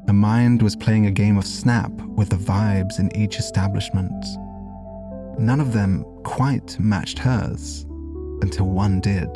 Her 0.07 0.13
mind 0.13 0.63
was 0.63 0.77
playing 0.77 1.07
a 1.07 1.11
game 1.11 1.39
of 1.39 1.47
snap 1.47 1.93
with 1.93 2.29
the 2.29 2.37
vibes 2.37 2.99
in 2.99 3.15
each 3.17 3.39
establishment. 3.39 4.25
None 5.39 5.61
of 5.61 5.73
them 5.73 6.05
quite 6.25 6.79
matched 6.79 7.19
hers 7.19 7.87
until 8.43 8.67
one 8.67 9.01
did 9.01 9.29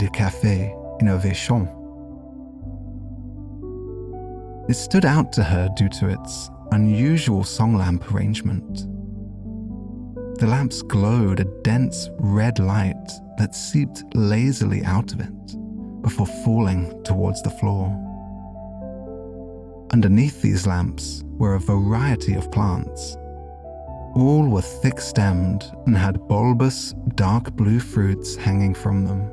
Le 0.00 0.08
Café 0.08 0.78
Innovation. 1.00 1.68
It 4.68 4.74
stood 4.74 5.04
out 5.04 5.32
to 5.32 5.42
her 5.42 5.68
due 5.76 5.88
to 5.88 6.08
its 6.08 6.48
unusual 6.72 7.44
song 7.44 7.76
lamp 7.76 8.10
arrangement. 8.12 8.88
The 10.38 10.46
lamps 10.46 10.80
glowed 10.80 11.40
a 11.40 11.44
dense 11.62 12.08
red 12.18 12.58
light 12.58 13.08
that 13.36 13.54
seeped 13.54 14.02
lazily 14.14 14.82
out 14.84 15.12
of 15.12 15.20
it 15.20 16.02
before 16.02 16.26
falling 16.44 17.02
towards 17.04 17.42
the 17.42 17.50
floor. 17.50 17.88
Underneath 19.92 20.40
these 20.40 20.66
lamps 20.66 21.22
were 21.36 21.56
a 21.56 21.60
variety 21.60 22.34
of 22.34 22.50
plants. 22.50 23.16
All 24.14 24.48
were 24.48 24.62
thick 24.62 24.98
stemmed 24.98 25.64
and 25.86 25.96
had 25.96 26.26
bulbous, 26.26 26.94
dark 27.16 27.54
blue 27.54 27.80
fruits 27.80 28.34
hanging 28.34 28.74
from 28.74 29.04
them, 29.04 29.30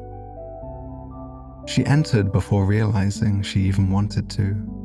She 1.68 1.86
entered 1.86 2.34
before 2.34 2.66
realizing 2.66 3.44
she 3.44 3.62
even 3.62 3.90
wanted 3.90 4.30
to. 4.32 4.79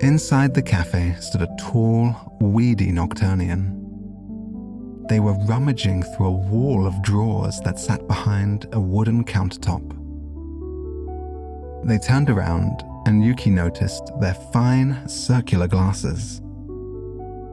Inside 0.00 0.54
the 0.54 0.62
cafe 0.62 1.16
stood 1.18 1.42
a 1.42 1.48
tall, 1.58 2.14
weedy 2.40 2.92
nocturnian. 2.92 3.74
They 5.08 5.18
were 5.18 5.34
rummaging 5.46 6.04
through 6.04 6.26
a 6.26 6.30
wall 6.30 6.86
of 6.86 7.02
drawers 7.02 7.58
that 7.64 7.80
sat 7.80 8.06
behind 8.06 8.68
a 8.72 8.78
wooden 8.78 9.24
countertop. 9.24 9.82
They 11.84 11.98
turned 11.98 12.30
around, 12.30 12.84
and 13.06 13.24
Yuki 13.24 13.50
noticed 13.50 14.12
their 14.20 14.34
fine, 14.52 15.08
circular 15.08 15.66
glasses. 15.66 16.42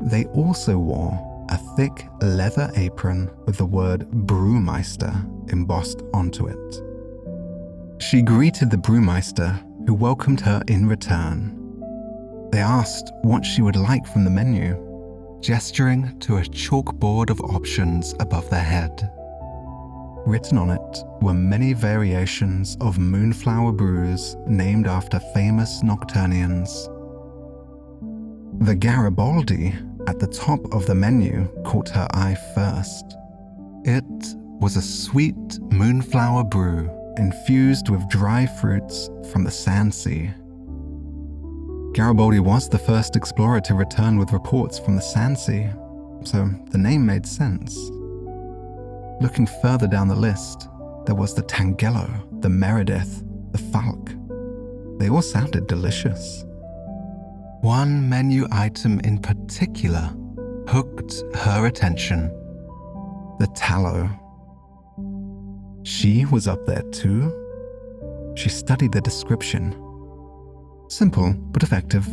They 0.02 0.26
also 0.26 0.78
wore 0.78 1.18
a 1.50 1.58
thick 1.76 2.08
leather 2.22 2.72
apron 2.76 3.32
with 3.48 3.58
the 3.58 3.66
word 3.66 4.08
Brewmeister 4.12 5.52
embossed 5.52 6.04
onto 6.14 6.46
it. 6.46 6.82
She 8.00 8.22
greeted 8.22 8.70
the 8.70 8.78
brewmeister, 8.78 9.64
who 9.88 9.96
welcomed 9.96 10.42
her 10.42 10.62
in 10.68 10.88
return. 10.88 11.65
They 12.56 12.62
asked 12.62 13.12
what 13.22 13.44
she 13.44 13.62
would 13.62 13.76
like 13.76 14.08
from 14.08 14.24
the 14.24 14.30
menu, 14.30 14.78
gesturing 15.42 16.18
to 16.22 16.38
a 16.38 16.42
chalkboard 16.42 17.30
of 17.30 17.42
options 17.42 18.16
above 18.22 18.50
their 18.50 18.64
head. 18.64 19.12
Written 20.26 20.58
on 20.58 20.70
it 20.70 21.04
were 21.22 21.34
many 21.34 21.74
variations 21.74 22.78
of 22.80 22.98
moonflower 22.98 23.74
brews 23.74 24.38
named 24.48 24.88
after 24.88 25.20
famous 25.34 25.84
nocturnians. 25.84 26.88
The 28.60 28.76
Garibaldi 28.76 29.76
at 30.08 30.20
the 30.20 30.28
top 30.28 30.74
of 30.74 30.86
the 30.86 30.96
menu 30.96 31.50
caught 31.66 31.90
her 31.90 32.08
eye 32.14 32.38
first. 32.56 33.18
It 33.84 34.06
was 34.62 34.78
a 34.78 34.82
sweet 34.82 35.60
moonflower 35.74 36.46
brew 36.46 36.90
infused 37.18 37.90
with 37.90 38.08
dry 38.08 38.46
fruits 38.46 39.10
from 39.30 39.44
the 39.44 39.52
Sandsea. 39.52 40.34
Garibaldi 41.96 42.40
was 42.40 42.68
the 42.68 42.78
first 42.78 43.16
explorer 43.16 43.62
to 43.62 43.74
return 43.74 44.20
with 44.20 44.34
reports 44.34 44.78
from 44.78 44.98
the 44.98 45.02
Sandsea, 45.02 45.74
so 46.28 46.50
the 46.72 46.78
name 46.78 47.06
made 47.06 47.26
sense. 47.26 47.74
Looking 49.22 49.48
further 49.62 49.88
down 49.88 50.10
the 50.10 50.16
list, 50.16 50.68
there 51.06 51.16
was 51.16 51.34
the 51.34 51.44
Tangelo, 51.44 52.10
the 52.42 52.50
Meredith, 52.50 53.24
the 53.52 53.58
Falk. 53.58 54.10
They 55.00 55.08
all 55.08 55.22
sounded 55.22 55.68
delicious. 55.68 56.44
One 57.62 58.10
menu 58.10 58.46
item 58.52 59.00
in 59.06 59.18
particular 59.18 60.14
hooked 60.68 61.24
her 61.36 61.66
attention 61.66 62.28
the 63.40 63.48
Talo. 63.56 64.10
She 65.86 66.26
was 66.26 66.46
up 66.46 66.66
there 66.66 66.84
too. 66.92 67.32
She 68.36 68.50
studied 68.50 68.92
the 68.92 69.00
description. 69.00 69.82
Simple 70.88 71.34
but 71.34 71.64
effective. 71.64 72.08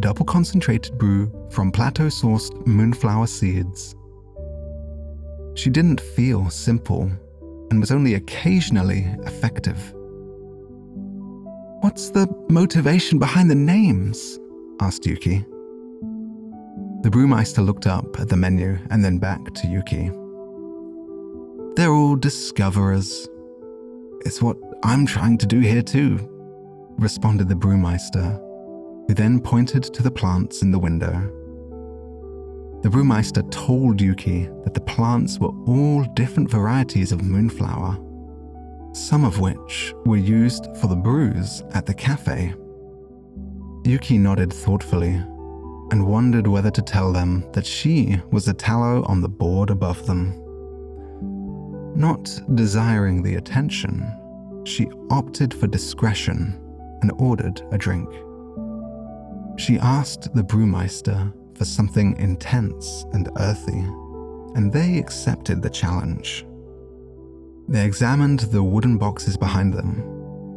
Double 0.00 0.24
concentrated 0.24 0.98
brew 0.98 1.30
from 1.50 1.70
plateau 1.70 2.06
sourced 2.06 2.66
moonflower 2.66 3.26
seeds. 3.26 3.94
She 5.54 5.70
didn't 5.70 6.00
feel 6.00 6.48
simple 6.50 7.10
and 7.70 7.80
was 7.80 7.90
only 7.90 8.14
occasionally 8.14 9.06
effective. 9.26 9.94
What's 11.82 12.10
the 12.10 12.26
motivation 12.48 13.18
behind 13.18 13.50
the 13.50 13.54
names? 13.54 14.38
asked 14.80 15.06
Yuki. 15.06 15.44
The 17.02 17.10
brewmeister 17.10 17.64
looked 17.64 17.86
up 17.86 18.20
at 18.20 18.28
the 18.28 18.36
menu 18.36 18.78
and 18.90 19.04
then 19.04 19.18
back 19.18 19.42
to 19.54 19.66
Yuki. 19.66 20.10
They're 21.76 21.92
all 21.92 22.16
discoverers. 22.16 23.28
It's 24.26 24.42
what 24.42 24.58
I'm 24.84 25.06
trying 25.06 25.38
to 25.38 25.46
do 25.46 25.60
here 25.60 25.82
too, 25.82 26.18
responded 27.00 27.48
the 27.48 27.54
brewmeister, 27.54 28.38
who 29.08 29.14
then 29.14 29.40
pointed 29.40 29.82
to 29.82 30.02
the 30.02 30.10
plants 30.10 30.60
in 30.60 30.70
the 30.70 30.78
window. 30.78 31.12
The 32.82 32.90
brewmeister 32.90 33.50
told 33.50 34.00
Yuki 34.00 34.48
that 34.64 34.74
the 34.74 34.82
plants 34.82 35.38
were 35.38 35.52
all 35.66 36.04
different 36.14 36.50
varieties 36.50 37.10
of 37.10 37.22
moonflower, 37.22 37.98
some 38.92 39.24
of 39.24 39.40
which 39.40 39.94
were 40.04 40.18
used 40.18 40.66
for 40.76 40.88
the 40.88 40.96
brews 40.96 41.62
at 41.72 41.86
the 41.86 41.94
cafe. 41.94 42.54
Yuki 43.84 44.18
nodded 44.18 44.52
thoughtfully 44.52 45.14
and 45.92 46.06
wondered 46.06 46.46
whether 46.46 46.70
to 46.70 46.82
tell 46.82 47.12
them 47.12 47.50
that 47.52 47.66
she 47.66 48.20
was 48.30 48.44
the 48.44 48.54
Talo 48.54 49.08
on 49.08 49.22
the 49.22 49.28
board 49.28 49.70
above 49.70 50.06
them. 50.06 50.34
Not 51.96 52.30
desiring 52.54 53.22
the 53.22 53.36
attention, 53.36 54.06
she 54.64 54.86
opted 55.10 55.54
for 55.54 55.66
discretion 55.66 56.59
and 57.02 57.12
ordered 57.18 57.62
a 57.72 57.78
drink. 57.78 58.08
She 59.58 59.78
asked 59.78 60.34
the 60.34 60.42
brewmeister 60.42 61.32
for 61.56 61.64
something 61.64 62.16
intense 62.16 63.04
and 63.12 63.28
earthy, 63.38 63.80
and 64.54 64.72
they 64.72 64.98
accepted 64.98 65.62
the 65.62 65.70
challenge. 65.70 66.46
They 67.68 67.84
examined 67.84 68.40
the 68.40 68.62
wooden 68.62 68.98
boxes 68.98 69.36
behind 69.36 69.74
them, 69.74 70.02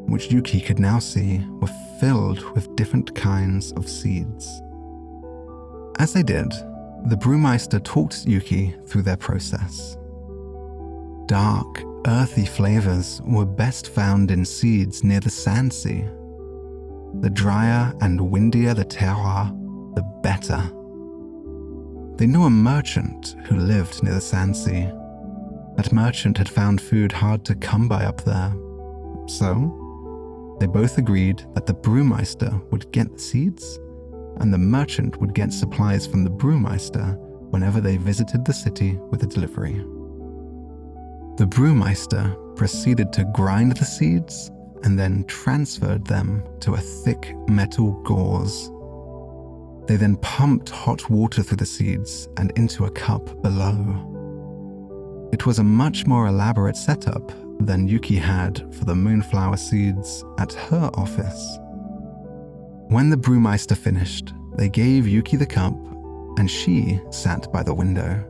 which 0.07 0.31
Yuki 0.31 0.59
could 0.59 0.79
now 0.79 0.99
see 0.99 1.45
were 1.61 1.69
filled 1.99 2.43
with 2.55 2.75
different 2.75 3.13
kinds 3.15 3.71
of 3.73 3.89
seeds. 3.89 4.61
As 5.99 6.13
they 6.13 6.23
did, 6.23 6.49
the 7.05 7.17
brewmeister 7.17 7.83
talked 7.83 8.25
Yuki 8.25 8.73
through 8.87 9.03
their 9.03 9.17
process 9.17 9.97
dark, 11.27 11.83
earthy 12.05 12.45
flavors 12.45 13.21
were 13.25 13.45
best 13.45 13.89
found 13.89 14.29
in 14.29 14.45
seeds 14.45 15.03
near 15.03 15.19
the 15.19 15.29
Sandsea. 15.29 16.22
The 17.21 17.29
drier 17.29 17.93
and 18.01 18.19
windier 18.31 18.73
the 18.73 18.85
terroir, 18.85 19.49
the 19.95 20.03
better. 20.21 20.61
They 22.17 22.27
knew 22.27 22.43
a 22.43 22.49
merchant 22.49 23.35
who 23.45 23.55
lived 23.55 24.03
near 24.03 24.13
the 24.13 24.19
Sandsea. 24.19 24.99
That 25.77 25.91
merchant 25.91 26.37
had 26.37 26.49
found 26.49 26.81
food 26.81 27.11
hard 27.11 27.45
to 27.45 27.55
come 27.55 27.87
by 27.87 28.05
up 28.05 28.23
there. 28.23 28.53
So, 29.27 30.57
they 30.59 30.67
both 30.67 30.97
agreed 30.97 31.45
that 31.55 31.65
the 31.65 31.73
brewmeister 31.73 32.61
would 32.71 32.91
get 32.91 33.11
the 33.11 33.19
seeds, 33.19 33.79
and 34.37 34.53
the 34.53 34.57
merchant 34.57 35.19
would 35.19 35.33
get 35.33 35.51
supplies 35.51 36.05
from 36.05 36.23
the 36.23 36.29
brewmeister 36.29 37.17
whenever 37.51 37.81
they 37.81 37.97
visited 37.97 38.45
the 38.45 38.53
city 38.53 38.99
with 39.09 39.23
a 39.23 39.27
delivery. 39.27 39.83
The 41.37 41.45
brewmeister 41.45 42.55
proceeded 42.55 43.11
to 43.13 43.25
grind 43.33 43.75
the 43.75 43.85
seeds 43.85 44.51
and 44.83 44.99
then 44.99 45.23
transferred 45.25 46.05
them 46.05 46.43
to 46.59 46.73
a 46.73 46.77
thick 46.77 47.35
metal 47.47 47.91
gauze. 48.03 48.69
They 49.87 49.95
then 49.97 50.17
pumped 50.17 50.69
hot 50.69 51.09
water 51.09 51.43
through 51.43 51.57
the 51.57 51.65
seeds 51.65 52.29
and 52.37 52.51
into 52.57 52.85
a 52.85 52.91
cup 52.91 53.41
below. 53.41 54.09
It 55.33 55.45
was 55.45 55.59
a 55.59 55.63
much 55.63 56.05
more 56.05 56.27
elaborate 56.27 56.77
setup 56.77 57.31
than 57.59 57.87
Yuki 57.87 58.15
had 58.15 58.63
for 58.73 58.85
the 58.85 58.95
moonflower 58.95 59.57
seeds 59.57 60.23
at 60.37 60.53
her 60.53 60.89
office. 60.93 61.57
When 62.89 63.09
the 63.09 63.17
brewmeister 63.17 63.75
finished, 63.75 64.33
they 64.55 64.69
gave 64.69 65.07
Yuki 65.07 65.37
the 65.37 65.45
cup 65.45 65.73
and 66.37 66.49
she 66.49 66.99
sat 67.09 67.51
by 67.51 67.63
the 67.63 67.73
window. 67.73 68.23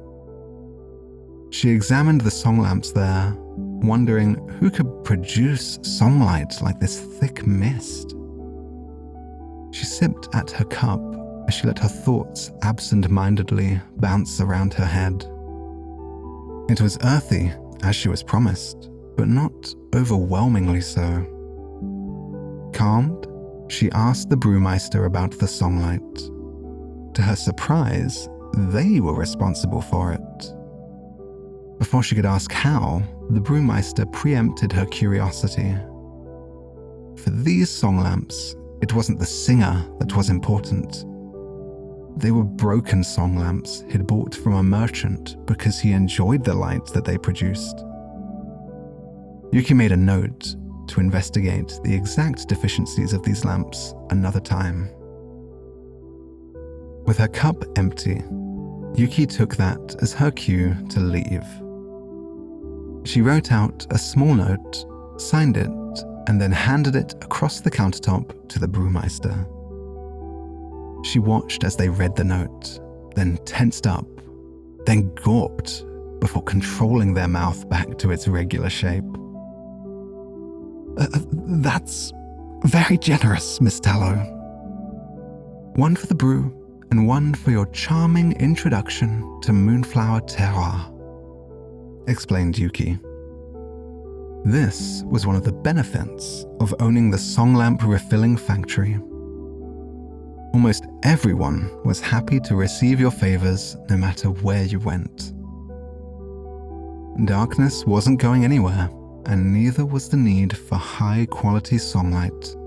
She 1.52 1.70
examined 1.70 2.22
the 2.22 2.32
song 2.32 2.60
lamps 2.60 2.92
there, 2.92 3.38
wondering 3.84 4.36
who 4.60 4.72
could 4.72 5.04
produce 5.04 5.78
songlight 5.80 6.62
like 6.62 6.80
this 6.80 7.00
thick 7.00 7.46
mist. 7.46 8.16
She 9.72 9.86
sipped 9.86 10.34
at 10.34 10.52
her 10.52 10.66
cup 10.66 11.02
as 11.48 11.54
she 11.54 11.68
let 11.68 11.80
her 11.80 11.90
thoughts 11.90 12.52
absent 12.62 13.10
mindedly 13.10 13.82
bounce 13.98 14.40
around 14.40 14.74
her 14.74 14.86
head. 14.86 15.26
It 16.70 16.80
was 16.82 16.98
earthy, 17.04 17.52
as 17.84 17.96
she 17.96 18.08
was 18.08 18.24
promised, 18.24 18.90
but 19.18 19.28
not 19.28 19.74
overwhelmingly 19.94 20.82
so. 20.82 21.30
Calmed, 22.74 23.28
she 23.68 23.92
asked 23.92 24.30
the 24.30 24.38
brewmeister 24.38 25.06
about 25.06 25.32
the 25.32 25.46
songlight. 25.46 27.14
To 27.16 27.22
her 27.22 27.36
surprise, 27.36 28.30
they 28.56 29.00
were 29.00 29.16
responsible 29.16 29.82
for 29.82 30.14
it. 30.14 30.54
Before 31.80 32.04
she 32.04 32.16
could 32.16 32.26
ask 32.26 32.52
how, 32.52 33.02
the 33.30 33.40
brewmeister 33.40 34.12
preempted 34.12 34.72
her 34.72 34.86
curiosity. 34.86 35.76
For 37.18 37.30
these 37.30 37.70
song 37.70 38.00
lamps, 38.00 38.56
it 38.82 38.94
wasn't 38.94 39.20
the 39.20 39.26
singer 39.26 39.86
that 40.00 40.16
was 40.16 40.30
important. 40.30 41.06
They 42.18 42.32
were 42.32 42.44
broken 42.44 43.04
song 43.04 43.38
lamps 43.38 43.84
he'd 43.90 44.06
bought 44.06 44.36
from 44.36 44.54
a 44.54 44.64
merchant 44.64 45.38
because 45.46 45.80
he 45.80 45.94
enjoyed 45.94 46.44
the 46.44 46.54
light 46.54 46.86
that 46.88 47.06
they 47.06 47.18
produced. 47.18 47.84
Yuki 49.52 49.74
made 49.74 49.92
a 49.92 49.98
note 49.98 50.56
to 50.88 51.00
investigate 51.00 51.80
the 51.84 51.94
exact 51.94 52.48
deficiencies 52.48 53.14
of 53.14 53.24
these 53.24 53.46
lamps 53.46 53.94
another 54.10 54.40
time. 54.40 54.90
With 57.06 57.18
her 57.18 57.28
cup 57.28 57.64
empty, 57.78 58.22
Yuki 58.96 59.26
took 59.26 59.56
that 59.56 59.96
as 60.02 60.14
her 60.14 60.32
cue 60.32 60.76
to 60.90 61.00
leave. 61.00 61.46
She 63.06 63.22
wrote 63.22 63.52
out 63.52 63.86
a 63.92 63.98
small 63.98 64.34
note, 64.34 64.86
signed 65.18 65.58
it, 65.58 65.70
and 66.28 66.42
then 66.42 66.52
handed 66.52 66.96
it 66.96 67.14
across 67.22 67.60
the 67.60 67.72
countertop 67.72 68.50
to 68.50 68.60
the 68.60 68.68
brewmeister. 68.68 69.36
She 71.06 71.20
watched 71.20 71.64
as 71.64 71.76
they 71.76 71.90
read 71.90 72.16
the 72.16 72.24
note, 72.24 72.80
then 73.16 73.38
tensed 73.46 73.88
up, 73.88 74.08
then 74.86 75.14
gawped 75.16 75.84
before 76.20 76.44
controlling 76.44 77.14
their 77.14 77.28
mouth 77.28 77.68
back 77.70 77.98
to 77.98 78.12
its 78.12 78.28
regular 78.28 78.70
shape. 78.70 79.04
Uh, 80.98 81.08
that's 81.62 82.14
very 82.64 82.98
generous, 82.98 83.60
Miss 83.60 83.80
Talo. 83.80 84.30
One 85.76 85.96
for 85.96 86.08
the 86.08 86.16
brew, 86.16 86.58
and 86.92 87.08
one 87.08 87.34
for 87.34 87.52
your 87.52 87.66
charming 87.68 88.34
introduction 88.34 89.42
to 89.42 89.52
Moonflower 89.52 90.22
Terroir, 90.22 90.93
explained 92.08 92.58
Yuki. 92.58 92.98
This 94.46 95.04
was 95.06 95.26
one 95.26 95.36
of 95.38 95.44
the 95.44 95.54
benefits 95.54 96.46
of 96.60 96.76
owning 96.80 97.10
the 97.10 97.18
Songlamp 97.18 97.82
refilling 97.84 98.36
factory. 98.36 99.00
Almost 100.54 100.86
everyone 101.04 101.72
was 101.86 102.02
happy 102.02 102.40
to 102.42 102.56
receive 102.56 103.00
your 103.00 103.10
favors 103.10 103.78
no 103.90 103.98
matter 103.98 104.30
where 104.30 104.64
you 104.64 104.80
went. 104.80 105.34
Darkness 107.26 107.86
wasn't 107.86 108.20
going 108.20 108.44
anywhere, 108.44 108.90
and 109.28 109.54
neither 109.54 109.86
was 109.86 110.10
the 110.10 110.18
need 110.18 110.58
for 110.58 110.76
high 110.76 111.26
quality 111.32 111.78
songlight. 111.78 112.60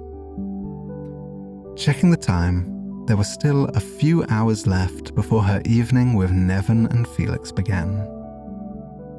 Checking 1.77 2.11
the 2.11 2.17
time, 2.17 3.05
there 3.07 3.17
were 3.17 3.25
still 3.25 3.67
a 3.67 3.81
few 3.81 4.25
hours 4.31 4.67
left 4.67 5.15
before 5.15 5.43
her 5.43 5.61
evening 5.67 6.15
with 6.15 6.31
Nevin 6.31 6.87
and 6.87 7.07
Felix 7.07 7.53
began. 7.53 8.16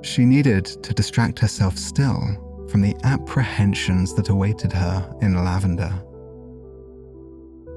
She 0.08 0.24
needed 0.24 0.66
to 0.84 0.94
distract 0.94 1.38
herself 1.38 1.78
still 1.78 2.18
from 2.70 2.82
the 2.82 2.96
apprehensions 3.04 4.14
that 4.16 4.30
awaited 4.30 4.72
her 4.72 5.14
in 5.22 5.36
Lavender. 5.36 5.92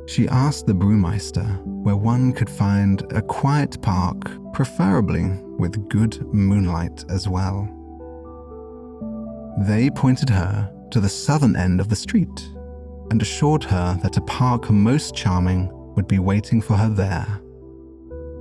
She 0.07 0.29
asked 0.29 0.67
the 0.67 0.73
brewmeister 0.73 1.61
where 1.65 1.97
one 1.97 2.33
could 2.33 2.49
find 2.49 3.03
a 3.13 3.21
quiet 3.21 3.83
park, 3.83 4.31
preferably 4.53 5.25
with 5.59 5.89
good 5.89 6.25
moonlight 6.33 7.05
as 7.11 7.29
well. 7.29 7.69
They 9.63 9.91
pointed 9.91 10.31
her 10.31 10.73
to 10.93 11.01
the 11.01 11.09
southern 11.09 11.57
end 11.57 11.81
of 11.81 11.89
the 11.89 11.97
street 11.97 12.49
and 13.11 13.21
assured 13.21 13.65
her 13.65 13.99
that 14.05 14.17
a 14.17 14.23
park 14.23 14.71
most 14.71 15.17
charming 15.17 15.69
would 15.97 16.07
be 16.07 16.21
waiting 16.21 16.63
for 16.63 16.77
her 16.77 16.89
there. 16.89 17.27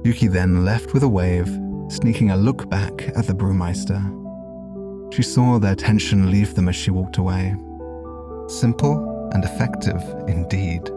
Yuki 0.03 0.27
then 0.27 0.63
left 0.63 0.93
with 0.93 1.01
a 1.01 1.09
wave, 1.09 1.49
sneaking 1.89 2.31
a 2.31 2.37
look 2.37 2.69
back 2.69 3.09
at 3.15 3.27
the 3.27 3.33
brewmeister. 3.33 3.99
She 5.13 5.23
saw 5.23 5.59
their 5.59 5.75
tension 5.75 6.31
leave 6.31 6.53
them 6.55 6.69
as 6.69 6.75
she 6.75 6.91
walked 6.91 7.17
away. 7.17 7.55
Simple 8.47 9.29
and 9.33 9.43
effective 9.43 10.01
indeed. 10.27 10.89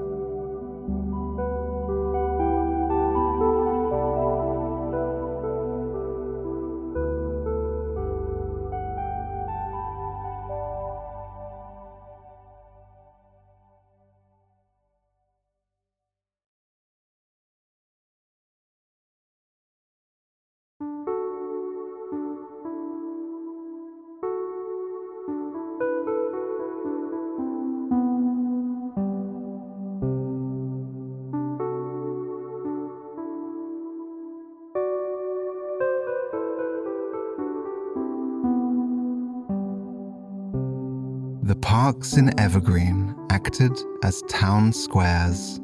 The 41.53 41.59
parks 41.59 42.17
in 42.17 42.41
Evergreen 42.41 43.15
acted 43.29 43.79
as 44.03 44.23
town 44.27 44.73
squares. 44.73 45.61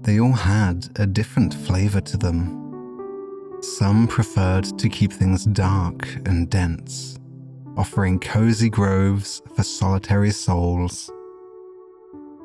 They 0.00 0.18
all 0.18 0.32
had 0.32 0.88
a 0.96 1.06
different 1.06 1.54
flavour 1.54 2.00
to 2.00 2.16
them. 2.16 3.56
Some 3.60 4.08
preferred 4.08 4.76
to 4.76 4.88
keep 4.88 5.12
things 5.12 5.44
dark 5.44 6.04
and 6.26 6.50
dense, 6.50 7.16
offering 7.76 8.18
cozy 8.18 8.68
groves 8.68 9.40
for 9.54 9.62
solitary 9.62 10.32
souls. 10.32 11.12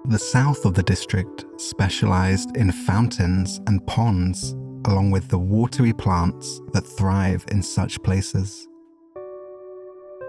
The 0.08 0.20
south 0.20 0.64
of 0.64 0.76
the 0.76 0.84
district 0.84 1.46
specialised 1.58 2.56
in 2.56 2.72
fountains 2.72 3.60
and 3.66 3.84
ponds, 3.88 4.52
along 4.86 5.10
with 5.10 5.30
the 5.30 5.40
watery 5.40 5.94
plants 5.94 6.62
that 6.72 6.86
thrive 6.86 7.44
in 7.50 7.64
such 7.64 8.00
places. 8.04 8.68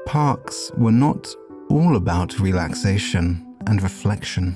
Parks 0.06 0.70
were 0.78 0.92
not 0.92 1.36
all 1.76 1.96
about 1.96 2.40
relaxation 2.40 3.54
and 3.66 3.82
reflection. 3.82 4.54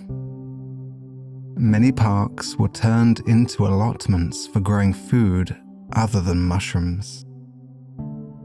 Many 1.54 1.92
parks 1.92 2.56
were 2.56 2.70
turned 2.70 3.20
into 3.26 3.66
allotments 3.66 4.46
for 4.46 4.60
growing 4.60 4.94
food 4.94 5.54
other 5.92 6.22
than 6.22 6.40
mushrooms. 6.40 7.26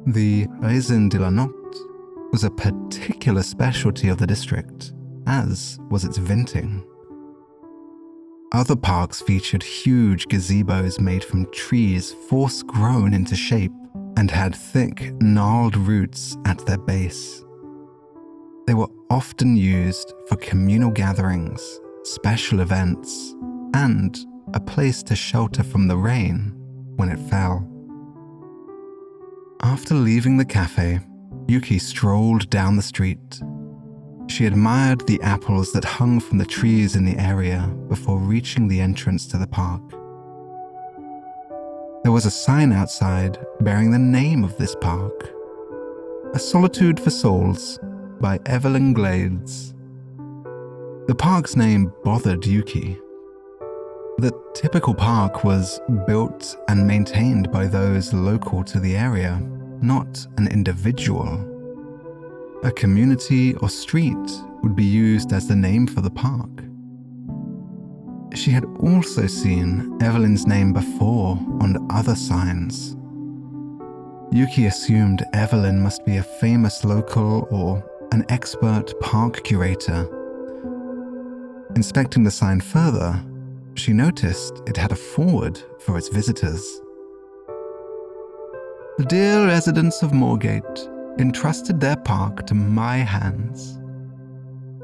The 0.08 0.48
raisin 0.60 1.08
de 1.08 1.20
la 1.20 1.30
Notte 1.30 1.78
was 2.34 2.44
a 2.44 2.52
particular 2.52 3.44
specialty 3.44 4.10
of 4.10 4.18
the 4.18 4.28
district, 4.28 4.92
as 5.26 5.80
was 5.90 6.04
its 6.04 6.18
venting. 6.18 6.86
Other 8.52 8.76
parks 8.76 9.22
featured 9.22 9.64
huge 9.64 10.26
gazebos 10.26 11.00
made 11.00 11.24
from 11.24 11.50
trees 11.54 12.12
force 12.28 12.62
grown 12.62 13.14
into 13.14 13.38
shape 13.38 13.72
and 14.18 14.30
had 14.30 14.54
thick, 14.54 15.14
gnarled 15.22 15.78
roots 15.78 16.36
at 16.44 16.58
their 16.66 16.78
base. 16.78 17.45
They 18.66 18.74
were 18.74 18.90
often 19.12 19.56
used 19.56 20.12
for 20.28 20.38
communal 20.38 20.90
gatherings, 20.90 21.80
special 22.04 22.62
events, 22.62 23.36
and 23.76 24.18
a 24.56 24.60
place 24.60 25.04
to 25.04 25.16
shelter 25.16 25.64
from 25.64 25.88
the 25.88 25.98
rain 25.98 26.52
when 26.96 27.10
it 27.10 27.20
fell. 27.30 27.70
After 29.62 29.94
leaving 29.94 30.38
the 30.38 30.46
cafe, 30.46 31.00
Yuki 31.48 31.78
strolled 31.78 32.50
down 32.50 32.76
the 32.76 32.82
street. 32.82 33.40
She 34.28 34.48
admired 34.48 35.06
the 35.06 35.22
apples 35.22 35.72
that 35.74 35.86
hung 35.86 36.20
from 36.20 36.40
the 36.40 36.46
trees 36.46 36.96
in 36.96 37.06
the 37.06 37.18
area 37.20 37.72
before 37.88 38.18
reaching 38.18 38.68
the 38.68 38.82
entrance 38.82 39.28
to 39.28 39.38
the 39.38 39.46
park. 39.46 39.84
There 42.02 42.12
was 42.12 42.26
a 42.26 42.32
sign 42.32 42.72
outside 42.72 43.38
bearing 43.60 43.92
the 43.92 44.00
name 44.00 44.44
of 44.44 44.58
this 44.58 44.76
park 44.82 45.30
A 46.34 46.40
Solitude 46.40 47.00
for 47.00 47.12
Souls 47.12 47.80
by 48.20 48.40
Evelyn 48.46 48.94
Glades. 48.94 49.74
The 51.08 51.16
park's 51.16 51.56
name 51.56 51.94
bothered 52.04 52.46
Yuki. 52.46 52.98
The 54.18 54.32
typical 54.54 54.94
park 54.94 55.44
was 55.44 55.80
built 56.08 56.58
and 56.68 56.88
maintained 56.88 57.52
by 57.52 57.68
those 57.68 58.14
local 58.14 58.64
to 58.64 58.80
the 58.80 58.96
area, 58.96 59.40
not 59.82 60.26
an 60.38 60.48
individual. 60.48 61.52
A 62.64 62.72
community 62.72 63.56
or 63.56 63.70
street 63.70 64.42
would 64.64 64.76
be 64.76 64.86
used 64.86 65.34
as 65.34 65.48
the 65.48 65.56
name 65.56 65.86
for 65.86 66.02
the 66.02 66.10
park. 66.10 66.50
She 68.34 68.52
had 68.52 68.66
also 68.82 69.28
seen 69.28 69.98
Evelyn's 70.02 70.48
name 70.48 70.74
before 70.74 71.38
on 71.62 71.88
other 71.92 72.16
signs. 72.16 72.96
Yuki 74.32 74.66
assumed 74.66 75.24
Evelyn 75.34 75.82
must 75.82 76.06
be 76.06 76.18
a 76.18 76.24
famous 76.24 76.84
local 76.84 77.48
or 77.52 77.84
an 78.16 78.26
expert 78.30 78.98
park 79.02 79.44
curator. 79.44 80.08
Inspecting 81.76 82.24
the 82.24 82.32
sign 82.32 82.62
further, 82.62 83.22
she 83.74 83.92
noticed 83.92 84.62
it 84.68 84.78
had 84.78 84.94
a 84.94 84.96
forward 84.96 85.62
for 85.80 85.98
its 85.98 86.08
visitors. 86.08 86.82
The 88.98 89.06
dear 89.10 89.46
residents 89.46 90.02
of 90.02 90.12
Moorgate 90.14 91.20
entrusted 91.20 91.82
their 91.82 91.98
park 91.98 92.48
to 92.48 92.54
my 92.54 93.00
hands. 93.00 93.82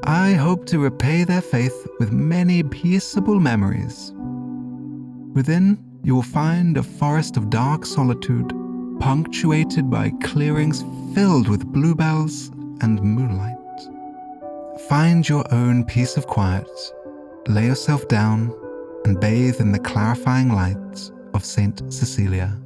I 0.04 0.34
hope 0.34 0.66
to 0.66 0.78
repay 0.78 1.24
their 1.24 1.40
faith 1.40 1.86
with 1.98 2.12
many 2.12 2.62
peaceable 2.62 3.40
memories. 3.40 4.12
Within, 5.32 5.82
you 6.02 6.14
will 6.14 6.22
find 6.22 6.76
a 6.76 6.82
forest 6.82 7.38
of 7.38 7.48
dark 7.48 7.86
solitude, 7.86 8.52
punctuated 9.00 9.88
by 9.88 10.10
clearings 10.20 10.84
filled 11.14 11.48
with 11.48 11.64
bluebells 11.64 12.50
and 12.82 13.02
moonlight. 13.02 13.56
Find 14.88 15.28
your 15.28 15.44
own 15.52 15.84
peace 15.84 16.16
of 16.16 16.26
quiet, 16.26 16.68
lay 17.48 17.66
yourself 17.66 18.06
down, 18.08 18.52
and 19.04 19.20
bathe 19.20 19.60
in 19.60 19.72
the 19.72 19.78
clarifying 19.78 20.52
light 20.52 21.10
of 21.34 21.44
St. 21.44 21.92
Cecilia. 21.92 22.58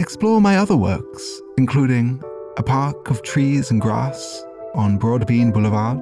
Explore 0.00 0.40
my 0.40 0.56
other 0.56 0.76
works, 0.76 1.40
including 1.58 2.22
A 2.56 2.62
Park 2.62 3.10
of 3.10 3.22
Trees 3.22 3.70
and 3.70 3.80
Grass, 3.80 4.44
on 4.74 4.98
Broadbean 4.98 5.52
Boulevard 5.52 5.98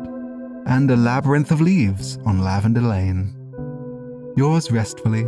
and 0.66 0.90
a 0.90 0.96
labyrinth 0.96 1.50
of 1.50 1.60
leaves 1.60 2.18
on 2.24 2.40
Lavender 2.40 2.80
Lane. 2.80 3.34
Yours 4.36 4.70
restfully, 4.70 5.26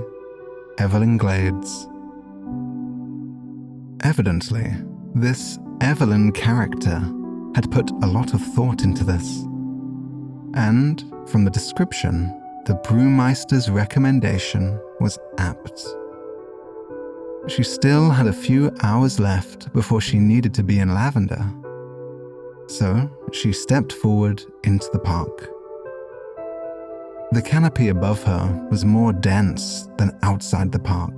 Evelyn 0.79 1.17
Glades. 1.17 1.89
Evidently, 4.05 4.73
this 5.15 5.59
Evelyn 5.81 6.33
character 6.33 7.01
had 7.55 7.71
put 7.71 7.91
a 7.91 8.07
lot 8.07 8.35
of 8.35 8.41
thought 8.41 8.83
into 8.83 9.05
this. 9.05 9.43
And 10.55 11.03
from 11.27 11.45
the 11.45 11.51
description, 11.51 12.27
the 12.67 12.75
brewmeister's 12.85 13.71
recommendation 13.71 14.79
was 15.01 15.19
apt. 15.39 15.85
She 17.49 17.65
still 17.65 18.11
had 18.11 18.29
a 18.29 18.33
few 18.33 18.71
hours 18.83 19.19
left 19.19 19.73
before 19.73 20.01
she 20.01 20.19
needed 20.19 20.55
to 20.55 20.63
be 20.63 20.79
in 20.79 20.95
Lavender. 20.95 21.45
So 22.69 23.11
she 23.33 23.53
stepped 23.53 23.93
forward 23.93 24.45
into 24.63 24.89
the 24.93 25.01
park. 25.01 25.49
The 27.33 27.43
canopy 27.43 27.89
above 27.89 28.23
her 28.25 28.69
was 28.71 28.85
more 28.85 29.13
dense 29.13 29.89
than 29.97 30.17
outside 30.23 30.71
the 30.71 30.79
park. 30.79 31.15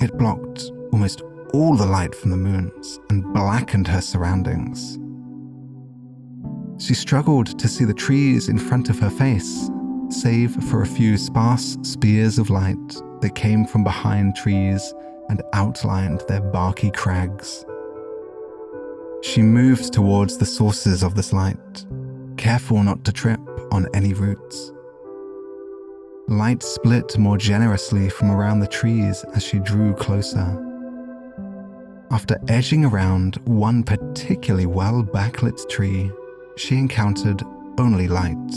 It 0.00 0.16
blocked 0.16 0.72
almost 0.90 1.22
all 1.52 1.76
the 1.76 1.86
light 1.86 2.14
from 2.14 2.30
the 2.30 2.36
moons 2.36 3.00
and 3.10 3.32
blackened 3.32 3.88
her 3.88 4.00
surroundings. 4.00 4.98
She 6.82 6.94
struggled 6.94 7.58
to 7.58 7.68
see 7.68 7.84
the 7.84 7.94
trees 7.94 8.48
in 8.48 8.58
front 8.58 8.88
of 8.88 8.98
her 9.00 9.10
face, 9.10 9.70
save 10.10 10.54
for 10.64 10.82
a 10.82 10.86
few 10.86 11.16
sparse 11.16 11.76
spears 11.82 12.38
of 12.38 12.50
light 12.50 13.02
that 13.20 13.34
came 13.34 13.66
from 13.66 13.82
behind 13.82 14.36
trees 14.36 14.94
and 15.28 15.42
outlined 15.52 16.22
their 16.28 16.40
barky 16.40 16.90
crags. 16.90 17.64
She 19.22 19.42
moved 19.42 19.92
towards 19.92 20.38
the 20.38 20.46
sources 20.46 21.02
of 21.02 21.14
this 21.14 21.32
light, 21.32 21.86
careful 22.36 22.82
not 22.82 23.04
to 23.04 23.12
trip 23.12 23.40
on 23.72 23.88
any 23.92 24.14
roots. 24.14 24.72
Light 26.28 26.62
split 26.62 27.18
more 27.18 27.36
generously 27.36 28.08
from 28.08 28.30
around 28.30 28.60
the 28.60 28.66
trees 28.66 29.24
as 29.34 29.42
she 29.42 29.58
drew 29.58 29.94
closer. 29.94 30.67
After 32.10 32.40
edging 32.48 32.86
around 32.86 33.36
one 33.44 33.82
particularly 33.82 34.64
well 34.64 35.02
backlit 35.04 35.68
tree, 35.68 36.10
she 36.56 36.78
encountered 36.78 37.42
only 37.78 38.08
light. 38.08 38.50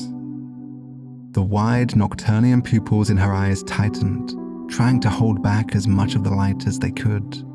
The 1.34 1.42
wide 1.42 1.96
nocturnian 1.96 2.62
pupils 2.62 3.10
in 3.10 3.18
her 3.18 3.34
eyes 3.34 3.62
tightened, 3.64 4.34
trying 4.72 5.02
to 5.02 5.10
hold 5.10 5.44
back 5.44 5.76
as 5.76 5.86
much 5.86 6.16
of 6.16 6.24
the 6.24 6.34
light 6.34 6.66
as 6.66 6.80
they 6.80 6.92
could. 6.92 7.46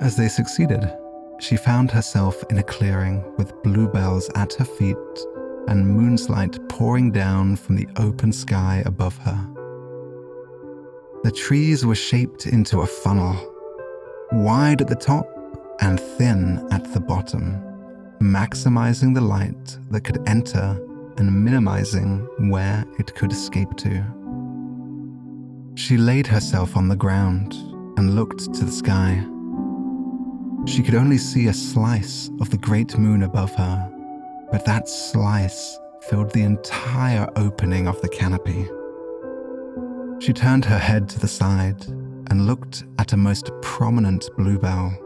As 0.00 0.16
they 0.16 0.28
succeeded, 0.28 0.88
she 1.40 1.56
found 1.56 1.90
herself 1.90 2.42
in 2.50 2.58
a 2.58 2.62
clearing 2.62 3.24
with 3.36 3.60
bluebells 3.62 4.30
at 4.36 4.54
her 4.54 4.64
feet 4.64 4.96
and 5.66 5.86
moonlight 5.86 6.56
pouring 6.68 7.10
down 7.10 7.56
from 7.56 7.76
the 7.76 7.88
open 7.96 8.32
sky 8.32 8.82
above 8.86 9.16
her. 9.18 9.48
The 11.24 11.32
trees 11.32 11.84
were 11.84 11.94
shaped 11.94 12.46
into 12.46 12.80
a 12.80 12.86
funnel, 12.86 13.36
wide 14.32 14.80
at 14.80 14.88
the 14.88 14.94
top 14.94 15.26
and 15.80 15.98
thin 15.98 16.66
at 16.70 16.92
the 16.92 17.00
bottom, 17.00 17.60
maximizing 18.20 19.14
the 19.14 19.20
light 19.20 19.78
that 19.90 20.02
could 20.02 20.26
enter 20.28 20.78
and 21.16 21.44
minimizing 21.44 22.20
where 22.50 22.84
it 22.98 23.14
could 23.14 23.32
escape 23.32 23.76
to. 23.76 24.04
She 25.74 25.96
laid 25.96 26.26
herself 26.26 26.76
on 26.76 26.88
the 26.88 26.96
ground 26.96 27.54
and 27.96 28.14
looked 28.14 28.52
to 28.54 28.64
the 28.64 28.72
sky. 28.72 29.24
She 30.66 30.82
could 30.82 30.94
only 30.94 31.18
see 31.18 31.48
a 31.48 31.54
slice 31.54 32.30
of 32.40 32.50
the 32.50 32.58
great 32.58 32.96
moon 32.98 33.22
above 33.22 33.54
her, 33.56 33.90
but 34.52 34.64
that 34.66 34.88
slice 34.88 35.78
filled 36.02 36.32
the 36.32 36.42
entire 36.42 37.28
opening 37.36 37.88
of 37.88 38.00
the 38.02 38.08
canopy. 38.08 38.68
She 40.24 40.32
turned 40.32 40.64
her 40.66 40.78
head 40.78 41.08
to 41.10 41.18
the 41.20 41.28
side 41.28 41.86
and 42.30 42.46
looked 42.46 42.84
at 42.98 43.12
a 43.12 43.16
most 43.16 43.50
prominent 43.60 44.30
bluebell. 44.36 44.96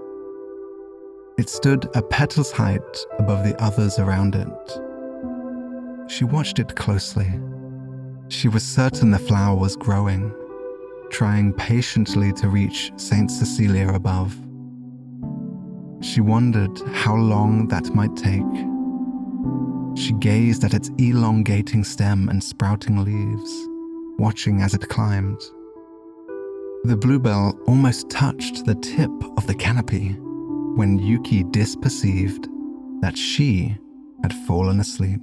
It 1.37 1.49
stood 1.49 1.89
a 1.97 2.03
petal's 2.03 2.53
height 2.53 3.07
above 3.19 3.45
the 3.45 3.61
others 3.61 3.99
around 3.99 4.37
it. 4.37 4.81
She 6.11 6.25
watched 6.25 6.59
it 6.59 6.77
closely. 6.77 7.29
She 8.29 8.49
was 8.49 8.63
certain 8.63 9.11
the 9.11 9.19
flower 9.19 9.57
was 9.57 9.75
growing, 9.77 10.33
trying 11.11 11.53
patiently 11.55 12.33
to 12.35 12.49
reach 12.49 12.93
St. 12.97 13.31
Cecilia 13.31 13.89
above. 13.89 14.37
She 16.03 16.21
wondered 16.21 16.79
how 16.93 17.17
long 17.17 17.69
that 17.69 17.95
might 17.95 18.15
take. 18.15 18.43
She 19.97 20.13
gazed 20.15 20.65
at 20.65 20.75
its 20.75 20.91
elongating 20.99 21.85
stem 21.85 22.29
and 22.29 22.45
sprouting 22.45 23.03
leaves, 23.03 23.69
watching 24.19 24.61
as 24.61 24.75
it 24.75 24.89
climbed. 24.89 25.41
The 26.85 26.97
bluebell 26.99 27.59
almost 27.67 28.11
touched 28.11 28.67
the 28.67 28.75
tip 28.75 29.11
of 29.39 29.47
the 29.47 29.55
canopy 29.55 30.11
when 30.77 30.99
Yuki 30.99 31.43
disperceived 31.43 32.47
that 33.01 33.17
she 33.17 33.75
had 34.23 34.35
fallen 34.47 34.81
asleep. 34.81 35.23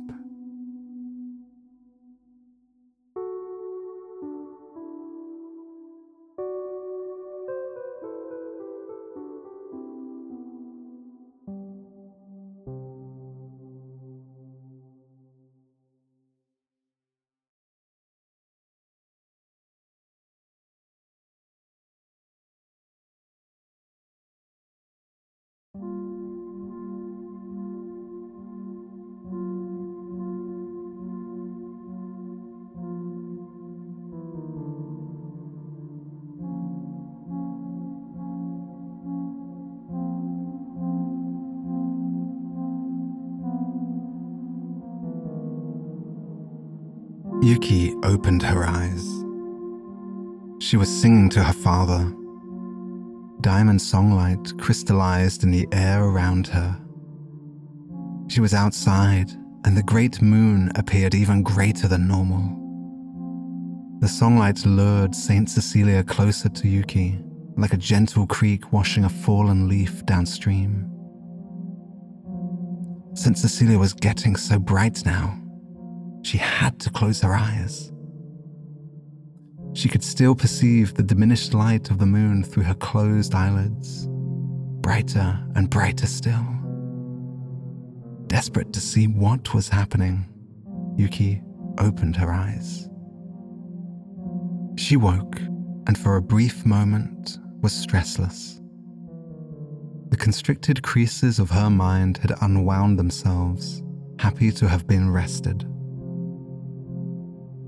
She 50.71 50.77
was 50.77 51.01
singing 51.01 51.27
to 51.31 51.43
her 51.43 51.51
father. 51.51 51.99
Diamond 53.41 53.81
songlight 53.81 54.57
crystallized 54.57 55.43
in 55.43 55.51
the 55.51 55.67
air 55.73 56.01
around 56.01 56.47
her. 56.47 56.79
She 58.29 58.39
was 58.39 58.53
outside, 58.53 59.29
and 59.65 59.75
the 59.75 59.83
great 59.83 60.21
moon 60.21 60.71
appeared 60.75 61.13
even 61.13 61.43
greater 61.43 61.89
than 61.89 62.07
normal. 62.07 62.57
The 63.99 64.07
songlight 64.07 64.65
lured 64.65 65.13
Saint 65.13 65.49
Cecilia 65.49 66.05
closer 66.05 66.47
to 66.47 66.69
Yuki, 66.69 67.19
like 67.57 67.73
a 67.73 67.77
gentle 67.91 68.25
creek 68.25 68.71
washing 68.71 69.03
a 69.03 69.09
fallen 69.09 69.67
leaf 69.67 70.05
downstream. 70.05 70.89
Saint 73.13 73.37
Cecilia 73.37 73.77
was 73.77 73.91
getting 73.91 74.37
so 74.37 74.57
bright 74.57 75.05
now 75.05 75.37
she 76.23 76.37
had 76.37 76.79
to 76.79 76.89
close 76.89 77.19
her 77.19 77.35
eyes. 77.35 77.91
She 79.73 79.87
could 79.87 80.03
still 80.03 80.35
perceive 80.35 80.93
the 80.93 81.03
diminished 81.03 81.53
light 81.53 81.89
of 81.89 81.97
the 81.97 82.05
moon 82.05 82.43
through 82.43 82.63
her 82.63 82.73
closed 82.73 83.33
eyelids, 83.33 84.07
brighter 84.81 85.39
and 85.55 85.69
brighter 85.69 86.07
still. 86.07 86.45
Desperate 88.27 88.73
to 88.73 88.81
see 88.81 89.07
what 89.07 89.53
was 89.53 89.69
happening, 89.69 90.25
Yuki 90.97 91.41
opened 91.77 92.15
her 92.17 92.31
eyes. 92.31 92.89
She 94.77 94.97
woke 94.97 95.39
and 95.87 95.97
for 95.97 96.15
a 96.17 96.21
brief 96.21 96.65
moment 96.65 97.37
was 97.61 97.71
stressless. 97.71 98.59
The 100.09 100.17
constricted 100.17 100.83
creases 100.83 101.39
of 101.39 101.49
her 101.51 101.69
mind 101.69 102.17
had 102.17 102.33
unwound 102.41 102.99
themselves, 102.99 103.81
happy 104.19 104.51
to 104.51 104.67
have 104.67 104.85
been 104.85 105.09
rested. 105.09 105.65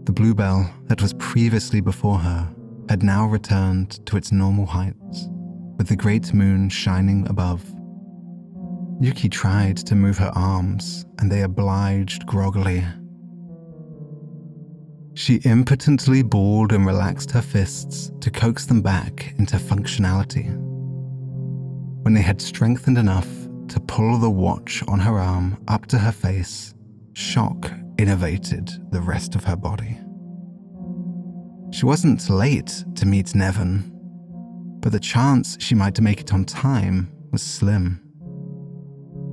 The 0.05 0.11
bluebell 0.11 0.69
that 0.87 1.01
was 1.01 1.13
previously 1.13 1.79
before 1.79 2.17
her 2.17 2.53
had 2.89 3.03
now 3.03 3.25
returned 3.25 4.05
to 4.05 4.17
its 4.17 4.33
normal 4.33 4.65
heights, 4.65 5.29
with 5.77 5.87
the 5.87 5.95
great 5.95 6.33
moon 6.33 6.67
shining 6.67 7.25
above. 7.29 7.63
Yuki 8.99 9.29
tried 9.29 9.77
to 9.77 9.95
move 9.95 10.17
her 10.17 10.31
arms, 10.35 11.05
and 11.19 11.31
they 11.31 11.41
obliged 11.41 12.25
groggily. 12.25 12.83
She 15.13 15.35
impotently 15.45 16.21
balled 16.21 16.73
and 16.73 16.85
relaxed 16.85 17.31
her 17.31 17.41
fists 17.41 18.11
to 18.19 18.29
coax 18.29 18.65
them 18.65 18.81
back 18.81 19.33
into 19.37 19.55
functionality. 19.55 20.47
When 22.03 22.13
they 22.13 22.21
had 22.21 22.41
strengthened 22.41 22.97
enough, 22.97 23.27
to 23.69 23.79
pull 23.79 24.17
the 24.17 24.29
watch 24.29 24.83
on 24.87 24.99
her 24.99 25.17
arm 25.17 25.57
up 25.69 25.85
to 25.87 25.97
her 25.97 26.11
face, 26.11 26.75
shock 27.13 27.71
innervated 27.97 28.91
the 28.91 29.01
rest 29.01 29.35
of 29.35 29.43
her 29.43 29.55
body. 29.55 29.97
She 31.71 31.85
wasn't 31.85 32.29
late 32.29 32.85
to 32.95 33.05
meet 33.05 33.33
Nevin, 33.33 33.89
but 34.79 34.91
the 34.91 34.99
chance 34.99 35.57
she 35.59 35.75
might 35.75 35.99
make 35.99 36.21
it 36.21 36.33
on 36.33 36.45
time 36.45 37.11
was 37.31 37.41
slim. 37.41 37.99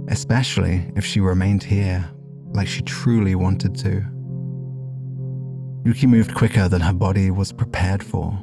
Especially 0.08 0.90
if 0.96 1.04
she 1.04 1.20
remained 1.20 1.62
here 1.62 2.08
like 2.52 2.66
she 2.66 2.82
truly 2.82 3.34
wanted 3.34 3.76
to. 3.76 4.04
Yuki 5.84 6.06
moved 6.06 6.34
quicker 6.34 6.68
than 6.68 6.80
her 6.80 6.92
body 6.92 7.30
was 7.30 7.52
prepared 7.52 8.02
for. 8.02 8.38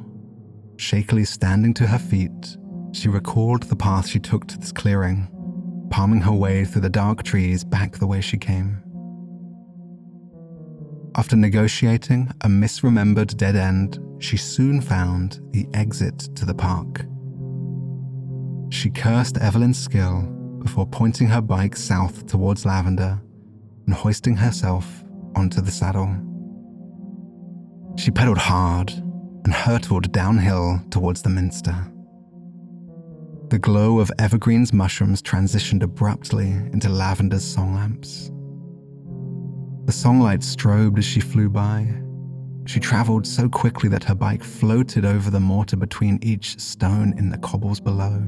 Shakily 0.76 1.24
standing 1.24 1.74
to 1.74 1.86
her 1.86 1.98
feet, 1.98 2.56
she 2.92 3.08
recalled 3.08 3.64
the 3.64 3.76
path 3.76 4.06
she 4.06 4.18
took 4.18 4.46
to 4.46 4.58
this 4.58 4.72
clearing, 4.72 5.28
palming 5.90 6.20
her 6.20 6.32
way 6.32 6.64
through 6.64 6.82
the 6.82 6.88
dark 6.88 7.22
trees 7.22 7.64
back 7.64 7.98
the 7.98 8.06
way 8.06 8.20
she 8.20 8.38
came. 8.38 8.82
After 11.18 11.34
negotiating 11.34 12.30
a 12.42 12.48
misremembered 12.48 13.36
dead 13.36 13.56
end, 13.56 13.98
she 14.20 14.36
soon 14.36 14.80
found 14.80 15.40
the 15.50 15.66
exit 15.74 16.20
to 16.36 16.44
the 16.44 16.54
park. 16.54 17.04
She 18.70 18.88
cursed 18.88 19.36
Evelyn's 19.38 19.80
skill 19.80 20.22
before 20.62 20.86
pointing 20.86 21.26
her 21.26 21.40
bike 21.40 21.74
south 21.74 22.26
towards 22.26 22.64
Lavender 22.64 23.20
and 23.86 23.94
hoisting 23.96 24.36
herself 24.36 25.02
onto 25.34 25.60
the 25.60 25.72
saddle. 25.72 26.08
She 27.96 28.12
pedaled 28.12 28.38
hard 28.38 28.92
and 29.44 29.52
hurtled 29.52 30.12
downhill 30.12 30.80
towards 30.90 31.22
the 31.22 31.30
minster. 31.30 31.74
The 33.48 33.58
glow 33.58 33.98
of 33.98 34.12
Evergreen's 34.20 34.72
mushrooms 34.72 35.20
transitioned 35.20 35.82
abruptly 35.82 36.50
into 36.72 36.88
Lavender's 36.88 37.42
song 37.42 37.74
lamps. 37.74 38.30
The 39.88 39.94
songlight 39.94 40.40
strobed 40.40 40.98
as 40.98 41.06
she 41.06 41.18
flew 41.18 41.48
by. 41.48 41.90
She 42.66 42.78
traveled 42.78 43.26
so 43.26 43.48
quickly 43.48 43.88
that 43.88 44.04
her 44.04 44.14
bike 44.14 44.44
floated 44.44 45.06
over 45.06 45.30
the 45.30 45.40
mortar 45.40 45.78
between 45.78 46.18
each 46.20 46.60
stone 46.60 47.14
in 47.16 47.30
the 47.30 47.38
cobbles 47.38 47.80
below. 47.80 48.22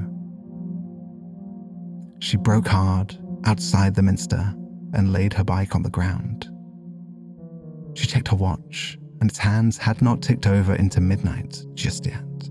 She 2.19 2.35
broke 2.35 2.67
hard 2.67 3.15
outside 3.45 3.93
the 3.93 4.01
minster 4.01 4.55
and 4.93 5.13
laid 5.13 5.33
her 5.33 5.43
bike 5.43 5.75
on 5.75 5.83
the 5.83 5.91
ground. 5.91 6.49
She 7.93 8.07
checked 8.07 8.29
her 8.29 8.37
watch, 8.37 8.97
and 9.19 9.29
its 9.29 9.37
hands 9.37 9.77
had 9.77 10.01
not 10.01 10.23
ticked 10.23 10.47
over 10.47 10.73
into 10.73 10.99
midnight 10.99 11.63
just 11.75 12.07
yet. 12.07 12.49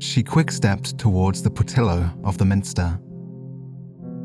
She 0.00 0.22
quick 0.22 0.50
stepped 0.50 0.98
towards 0.98 1.42
the 1.42 1.50
portillo 1.50 2.10
of 2.24 2.36
the 2.36 2.44
minster. 2.44 3.00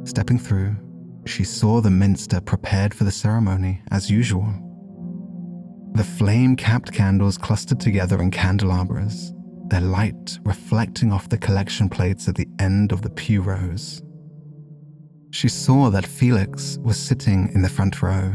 Stepping 0.04 0.40
through, 0.40 0.76
she 1.26 1.44
saw 1.44 1.82
the 1.82 1.90
minster 1.90 2.42
prepared 2.42 2.94
for 2.94 3.04
the 3.04 3.12
ceremony 3.12 3.82
as 3.92 4.10
usual. 4.10 4.54
The 5.94 6.04
flame 6.04 6.56
capped 6.56 6.92
candles 6.92 7.38
clustered 7.38 7.80
together 7.80 8.22
in 8.22 8.32
candelabras, 8.32 9.34
their 9.68 9.82
light 9.82 10.40
reflecting 10.44 11.12
off 11.12 11.30
the 11.30 11.38
collection 11.38 11.88
plates 11.90 12.28
at 12.28 12.36
the 12.36 12.48
end 12.60 12.92
of 12.92 13.02
the 13.02 13.10
pew 13.10 13.42
rows. 13.42 14.02
She 15.32 15.50
saw 15.50 15.90
that 15.90 16.06
Felix 16.06 16.78
was 16.82 16.98
sitting 16.98 17.50
in 17.54 17.62
the 17.62 17.70
front 17.70 18.02
row. 18.02 18.34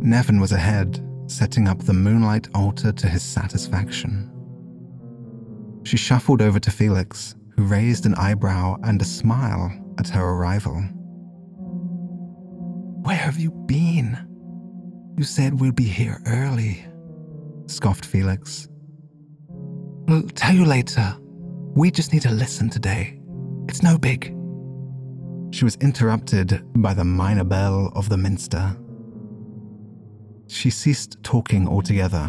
Nevin 0.00 0.40
was 0.40 0.52
ahead, 0.52 1.00
setting 1.26 1.68
up 1.68 1.80
the 1.80 1.92
moonlight 1.92 2.48
altar 2.54 2.92
to 2.92 3.06
his 3.08 3.22
satisfaction. 3.22 4.30
She 5.84 5.96
shuffled 5.96 6.42
over 6.42 6.58
to 6.58 6.70
Felix, 6.70 7.36
who 7.56 7.64
raised 7.64 8.06
an 8.06 8.14
eyebrow 8.16 8.76
and 8.82 9.00
a 9.00 9.04
smile 9.04 9.72
at 9.98 10.08
her 10.08 10.24
arrival. 10.24 10.82
Where 13.06 13.14
have 13.14 13.38
you 13.38 13.52
been? 13.52 14.18
You 15.16 15.22
said 15.22 15.60
we'll 15.60 15.70
be 15.70 15.84
here 15.84 16.20
early, 16.26 16.84
scoffed 17.66 18.04
Felix. 18.04 18.66
I'll 20.08 20.22
tell 20.22 20.52
you 20.52 20.64
later. 20.64 21.16
We 21.76 21.92
just 21.92 22.12
need 22.12 22.22
to 22.22 22.32
listen 22.32 22.68
today. 22.68 23.20
It's 23.68 23.80
no 23.80 23.96
big. 23.96 24.34
She 25.52 25.62
was 25.62 25.76
interrupted 25.76 26.64
by 26.82 26.94
the 26.94 27.04
minor 27.04 27.44
bell 27.44 27.92
of 27.94 28.08
the 28.08 28.16
minster. 28.16 28.76
She 30.48 30.70
ceased 30.70 31.22
talking 31.22 31.68
altogether, 31.68 32.28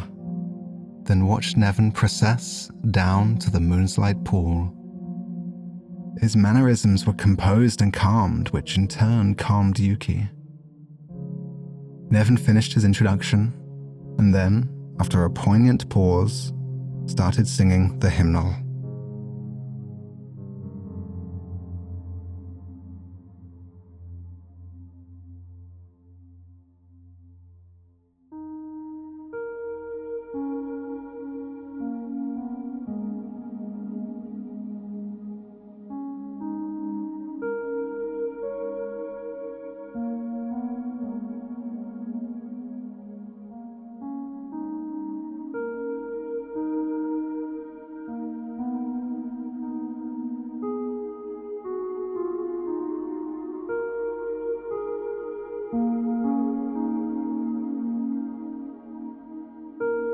then 1.05 1.25
watched 1.25 1.57
Nevin 1.57 1.91
process 1.91 2.69
down 2.91 3.39
to 3.39 3.49
the 3.49 3.59
moonlight 3.59 4.23
pool. 4.25 4.71
His 6.21 6.35
mannerisms 6.35 7.07
were 7.07 7.13
composed 7.13 7.81
and 7.81 7.91
calmed, 7.91 8.49
which 8.49 8.77
in 8.77 8.87
turn 8.87 9.33
calmed 9.33 9.79
Yuki. 9.79 10.29
Nevin 12.09 12.37
finished 12.37 12.73
his 12.73 12.85
introduction, 12.85 13.53
and 14.17 14.33
then, 14.33 14.69
after 14.99 15.25
a 15.25 15.29
poignant 15.29 15.89
pause, 15.89 16.53
started 17.05 17.47
singing 17.47 17.99
the 17.99 18.09
hymnal. 18.09 18.55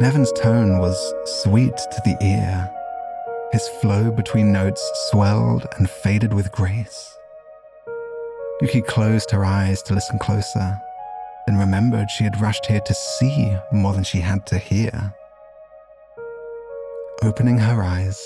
Nevin's 0.03 0.33
tone 0.33 0.79
was 0.79 1.13
sweet 1.43 1.77
to 1.77 2.01
the 2.03 2.17
ear. 2.21 2.69
His 3.53 3.65
flow 3.79 4.11
between 4.11 4.51
notes 4.51 4.83
swelled 5.09 5.65
and 5.77 5.89
faded 5.89 6.33
with 6.33 6.51
grace. 6.51 7.17
Yuki 8.59 8.81
closed 8.81 9.31
her 9.31 9.45
eyes 9.45 9.81
to 9.83 9.93
listen 9.93 10.19
closer, 10.19 10.77
then 11.47 11.57
remembered 11.57 12.11
she 12.11 12.25
had 12.25 12.41
rushed 12.41 12.65
here 12.65 12.81
to 12.81 12.93
see 12.93 13.55
more 13.71 13.93
than 13.93 14.03
she 14.03 14.19
had 14.19 14.45
to 14.47 14.57
hear. 14.57 15.15
Opening 17.21 17.57
her 17.59 17.81
eyes, 17.81 18.21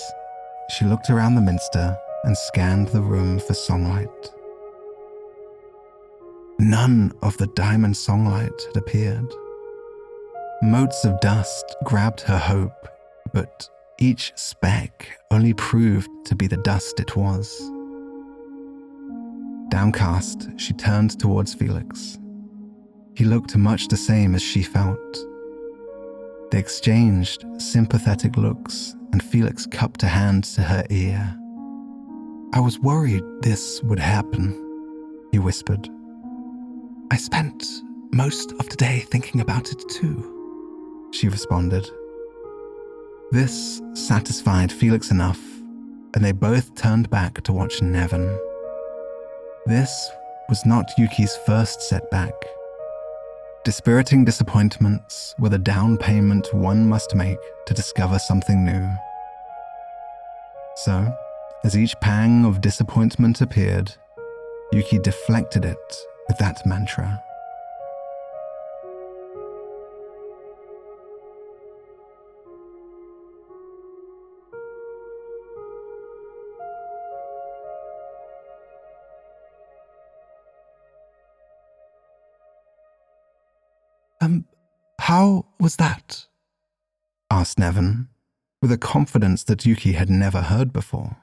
she 0.70 0.84
looked 0.84 1.10
around 1.10 1.36
the 1.36 1.40
minster 1.40 1.96
and 2.24 2.36
scanned 2.36 2.88
the 2.88 3.02
room 3.02 3.38
for 3.38 3.52
songlight. 3.52 4.32
None 6.58 7.12
of 7.22 7.36
the 7.36 7.46
diamond 7.54 7.94
songlight 7.94 8.66
had 8.66 8.76
appeared. 8.76 9.32
Motes 10.60 11.04
of 11.04 11.20
dust 11.20 11.76
grabbed 11.84 12.20
her 12.22 12.36
hope, 12.36 12.88
but 13.32 13.68
each 14.00 14.32
speck 14.34 15.08
only 15.30 15.54
proved 15.54 16.10
to 16.24 16.34
be 16.34 16.48
the 16.48 16.56
dust 16.56 16.98
it 16.98 17.14
was. 17.14 17.60
Downcast, 19.68 20.48
she 20.56 20.72
turned 20.72 21.16
towards 21.20 21.54
Felix. 21.54 22.18
He 23.14 23.24
looked 23.24 23.56
much 23.56 23.86
the 23.86 23.96
same 23.96 24.34
as 24.34 24.42
she 24.42 24.64
felt. 24.64 24.98
They 26.50 26.58
exchanged 26.58 27.44
sympathetic 27.58 28.36
looks, 28.36 28.96
and 29.12 29.22
Felix 29.22 29.64
cupped 29.64 30.02
a 30.02 30.08
hand 30.08 30.42
to 30.56 30.62
her 30.62 30.84
ear. 30.90 31.36
I 32.52 32.58
was 32.58 32.80
worried 32.80 33.22
this 33.42 33.80
would 33.84 34.00
happen, 34.00 34.54
he 35.30 35.38
whispered. 35.38 35.88
I 37.12 37.16
spent 37.16 37.64
most 38.12 38.50
of 38.58 38.68
the 38.68 38.76
day 38.76 39.04
thinking 39.08 39.40
about 39.40 39.70
it 39.70 39.88
too 39.88 40.34
she 41.12 41.28
responded. 41.28 41.88
This 43.30 43.82
satisfied 43.94 44.72
Felix 44.72 45.10
enough, 45.10 45.40
and 46.14 46.24
they 46.24 46.32
both 46.32 46.74
turned 46.74 47.10
back 47.10 47.42
to 47.44 47.52
watch 47.52 47.82
Nevin. 47.82 48.38
This 49.66 50.10
was 50.48 50.64
not 50.64 50.90
Yuki's 50.96 51.36
first 51.44 51.82
setback. 51.82 52.32
Dispiriting 53.64 54.24
disappointments 54.24 55.34
were 55.38 55.50
the 55.50 55.58
down 55.58 55.98
payment 55.98 56.54
one 56.54 56.88
must 56.88 57.14
make 57.14 57.38
to 57.66 57.74
discover 57.74 58.18
something 58.18 58.64
new. 58.64 58.88
So, 60.76 61.12
as 61.64 61.76
each 61.76 61.94
pang 62.00 62.46
of 62.46 62.62
disappointment 62.62 63.42
appeared, 63.42 63.92
Yuki 64.72 64.98
deflected 64.98 65.64
it 65.64 65.96
with 66.28 66.38
that 66.38 66.64
mantra. 66.64 67.22
Was 85.68 85.76
that? 85.76 86.24
asked 87.30 87.58
Nevin, 87.58 88.08
with 88.62 88.72
a 88.72 88.78
confidence 88.78 89.44
that 89.44 89.66
Yuki 89.66 89.92
had 89.92 90.08
never 90.08 90.40
heard 90.40 90.72
before. 90.72 91.18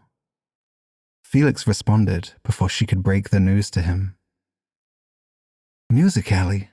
Felix 1.23 1.65
responded 1.65 2.33
before 2.43 2.69
she 2.69 2.85
could 2.85 3.01
break 3.01 3.31
the 3.31 3.39
news 3.39 3.71
to 3.71 3.81
him. 3.81 4.15
Musically, 5.89 6.69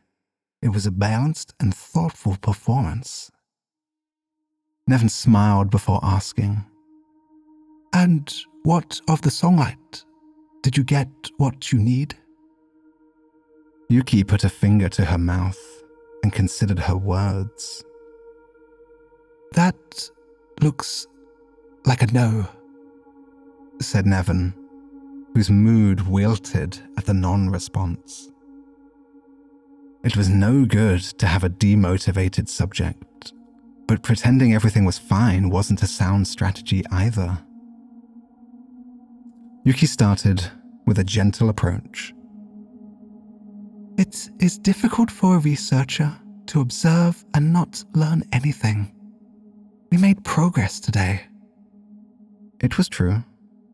it 0.61 0.69
was 0.69 0.85
a 0.85 0.91
balanced 0.91 1.55
and 1.59 1.75
thoughtful 1.75 2.37
performance. 2.43 3.31
Nevin 4.87 5.09
smiled 5.09 5.71
before 5.71 6.01
asking, 6.03 6.67
And 7.95 8.31
what 8.65 9.01
of 9.09 9.23
the 9.23 9.31
songlight? 9.31 10.05
Did 10.63 10.77
you 10.77 10.85
get 10.85 11.09
what 11.39 11.73
you 11.73 11.79
need? 11.79 12.19
Yuki 13.89 14.25
put 14.25 14.45
a 14.45 14.51
finger 14.51 14.91
to 14.91 15.07
her 15.07 15.17
mouth 15.17 15.72
and 16.23 16.33
considered 16.33 16.79
her 16.79 16.97
words. 16.97 17.85
That 19.53 20.11
looks 20.61 21.07
like 21.85 22.03
a 22.03 22.07
no, 22.13 22.49
said 23.81 24.07
Nevin, 24.07 24.55
whose 25.35 25.51
mood 25.51 26.07
wilted 26.07 26.79
at 26.97 27.07
the 27.07 27.15
non 27.15 27.51
response. 27.51 28.31
It 30.05 30.17
was 30.17 30.29
no 30.29 30.65
good 30.65 31.01
to 31.01 31.27
have 31.27 31.45
a 31.45 31.51
demotivated 31.51 32.49
subject, 32.49 33.33
but 33.87 34.03
pretending 34.03 34.55
everything 34.55 34.85
was 34.85 34.99
fine 34.99 35.49
wasn't 35.49 35.83
a 35.83 35.87
sound 35.87 36.27
strategy 36.27 36.83
either. 36.91 37.39
Yuki 39.65 39.87
started 39.87 40.45
with 40.87 40.99
a 40.99 41.05
gentle 41.05 41.49
approach. 41.49 42.13
It 44.03 44.31
is 44.41 44.59
difficult 44.59 45.13
for 45.13 45.37
a 45.37 45.39
researcher 45.39 46.13
to 46.47 46.61
observe 46.61 47.25
and 47.35 47.53
not 47.53 47.85
learn 47.95 48.25
anything. 48.33 48.93
We 49.93 49.97
made 49.97 50.25
progress 50.25 50.81
today. 50.81 51.21
It 52.61 52.77
was 52.77 52.89
true, 52.89 53.23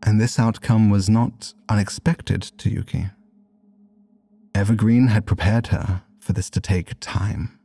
and 0.03 0.20
this 0.20 0.39
outcome 0.39 0.91
was 0.91 1.09
not 1.09 1.55
unexpected 1.70 2.43
to 2.59 2.68
Yuki. 2.68 3.07
Evergreen 4.55 5.07
had 5.07 5.24
prepared 5.24 5.68
her 5.68 6.03
for 6.20 6.35
this 6.35 6.51
to 6.51 6.61
take 6.61 7.01
time, 7.01 7.59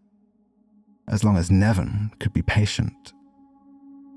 as 1.09 1.21
long 1.21 1.35
as 1.35 1.51
Nevin 1.51 2.11
could 2.21 2.31
be 2.31 2.43
patient. 2.43 3.11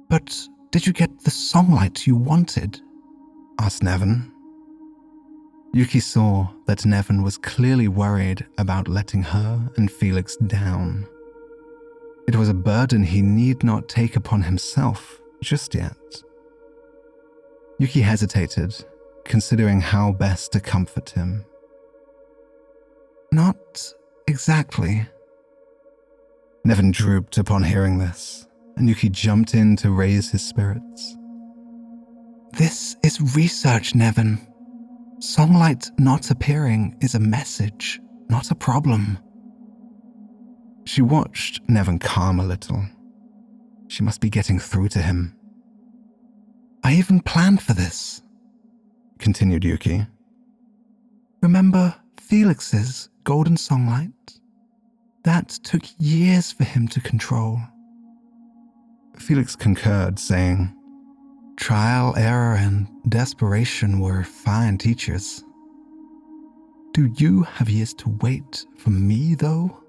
But 0.09 0.38
did 0.70 0.86
you 0.86 0.92
get 0.92 1.24
the 1.24 1.32
songlight 1.32 2.07
you 2.07 2.14
wanted? 2.14 2.80
asked 3.59 3.82
Nevin. 3.82 4.30
Yuki 5.77 6.01
saw 6.01 6.49
that 6.64 6.87
Nevin 6.87 7.22
was 7.22 7.37
clearly 7.37 7.87
worried 7.87 8.47
about 8.57 8.89
letting 8.89 9.22
her 9.22 9.61
and 9.77 9.93
Felix 9.93 10.35
down. 10.37 11.07
It 12.27 12.35
was 12.35 12.49
a 12.49 12.55
burden 12.55 13.05
he 13.05 13.20
need 13.20 13.62
not 13.62 13.87
take 13.87 14.16
upon 14.16 14.41
himself 14.41 15.20
just 15.43 15.74
yet. 15.74 16.22
Yuki 17.79 18.01
hesitated, 18.01 18.74
considering 19.27 19.83
how 19.83 20.12
best 20.12 20.53
to 20.53 20.61
comfort 20.61 21.11
him. 21.11 21.45
Not 23.31 23.93
Exactly. 24.29 25.07
Nevin 26.64 26.91
drooped 26.91 27.37
upon 27.37 27.62
hearing 27.62 27.99
this, 27.99 28.47
and 28.79 28.89
Yuki 28.89 29.11
jumped 29.11 29.53
in 29.55 29.77
to 29.77 29.91
raise 29.91 30.31
his 30.31 30.43
spirits. 30.43 31.16
This 32.55 32.97
is 33.05 33.37
research, 33.37 33.95
Nevin. 33.95 34.41
Songlight 35.18 35.90
not 35.98 36.30
appearing 36.30 36.96
is 37.00 37.14
a 37.14 37.20
message, 37.20 38.00
not 38.28 38.50
a 38.50 38.54
problem. 38.54 39.18
She 40.84 41.00
watched 41.02 41.60
Nevin 41.68 41.98
calm 41.98 42.38
a 42.38 42.44
little. 42.44 42.84
She 43.88 44.02
must 44.02 44.20
be 44.20 44.28
getting 44.28 44.58
through 44.58 44.88
to 44.90 45.00
him. 45.00 45.34
I 46.84 46.94
even 46.94 47.20
planned 47.20 47.62
for 47.62 47.72
this, 47.72 48.22
continued 49.18 49.64
Yuki. 49.64 50.06
Remember 51.42 51.94
Felix's 52.20 53.08
golden 53.24 53.56
songlight? 53.56 54.12
That 55.24 55.48
took 55.48 55.82
years 55.98 56.52
for 56.52 56.64
him 56.64 56.86
to 56.88 57.00
control. 57.00 57.58
Felix 59.18 59.56
concurred, 59.56 60.18
saying, 60.18 60.72
Trial, 61.57 62.14
error, 62.16 62.54
and 62.54 62.86
desperation 63.09 64.00
were 64.00 64.22
fine 64.22 64.78
teachers. 64.78 65.44
Do 66.92 67.12
you 67.16 67.42
have 67.42 67.68
years 67.68 67.94
to 67.94 68.11
wait 68.20 68.66
for 68.76 68.90
me, 68.90 69.34
though? 69.34 69.82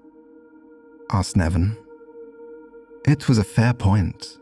asked 1.10 1.36
Nevin. 1.36 1.76
It 3.06 3.28
was 3.28 3.38
a 3.38 3.44
fair 3.44 3.72
point. 3.72 4.38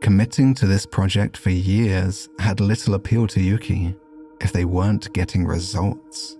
Committing 0.00 0.54
to 0.54 0.66
this 0.66 0.86
project 0.86 1.36
for 1.36 1.50
years 1.50 2.28
had 2.38 2.60
little 2.60 2.94
appeal 2.94 3.26
to 3.28 3.40
Yuki 3.40 3.94
if 4.40 4.52
they 4.52 4.64
weren't 4.64 5.12
getting 5.12 5.46
results 5.46 6.36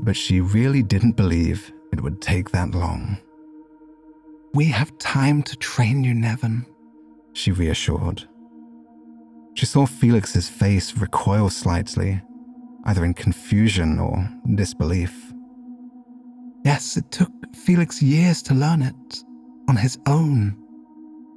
but 0.00 0.16
she 0.16 0.40
really 0.40 0.82
didn't 0.82 1.16
believe 1.16 1.72
it 1.92 2.00
would 2.00 2.20
take 2.20 2.50
that 2.50 2.72
long. 2.72 3.18
We 4.52 4.66
have 4.66 4.96
time 4.98 5.42
to 5.44 5.56
train 5.56 6.04
you, 6.04 6.14
Nevin, 6.14 6.66
she 7.32 7.50
reassured. 7.52 8.28
She 9.54 9.66
saw 9.66 9.86
Felix's 9.86 10.48
face 10.48 10.96
recoil 10.96 11.48
slightly, 11.48 12.20
either 12.84 13.04
in 13.04 13.14
confusion 13.14 14.00
or 14.00 14.28
disbelief. 14.54 15.32
Yes, 16.64 16.96
it 16.96 17.10
took 17.12 17.30
Felix 17.54 18.02
years 18.02 18.42
to 18.42 18.54
learn 18.54 18.82
it, 18.82 19.24
on 19.68 19.76
his 19.76 19.96
own, 20.06 20.56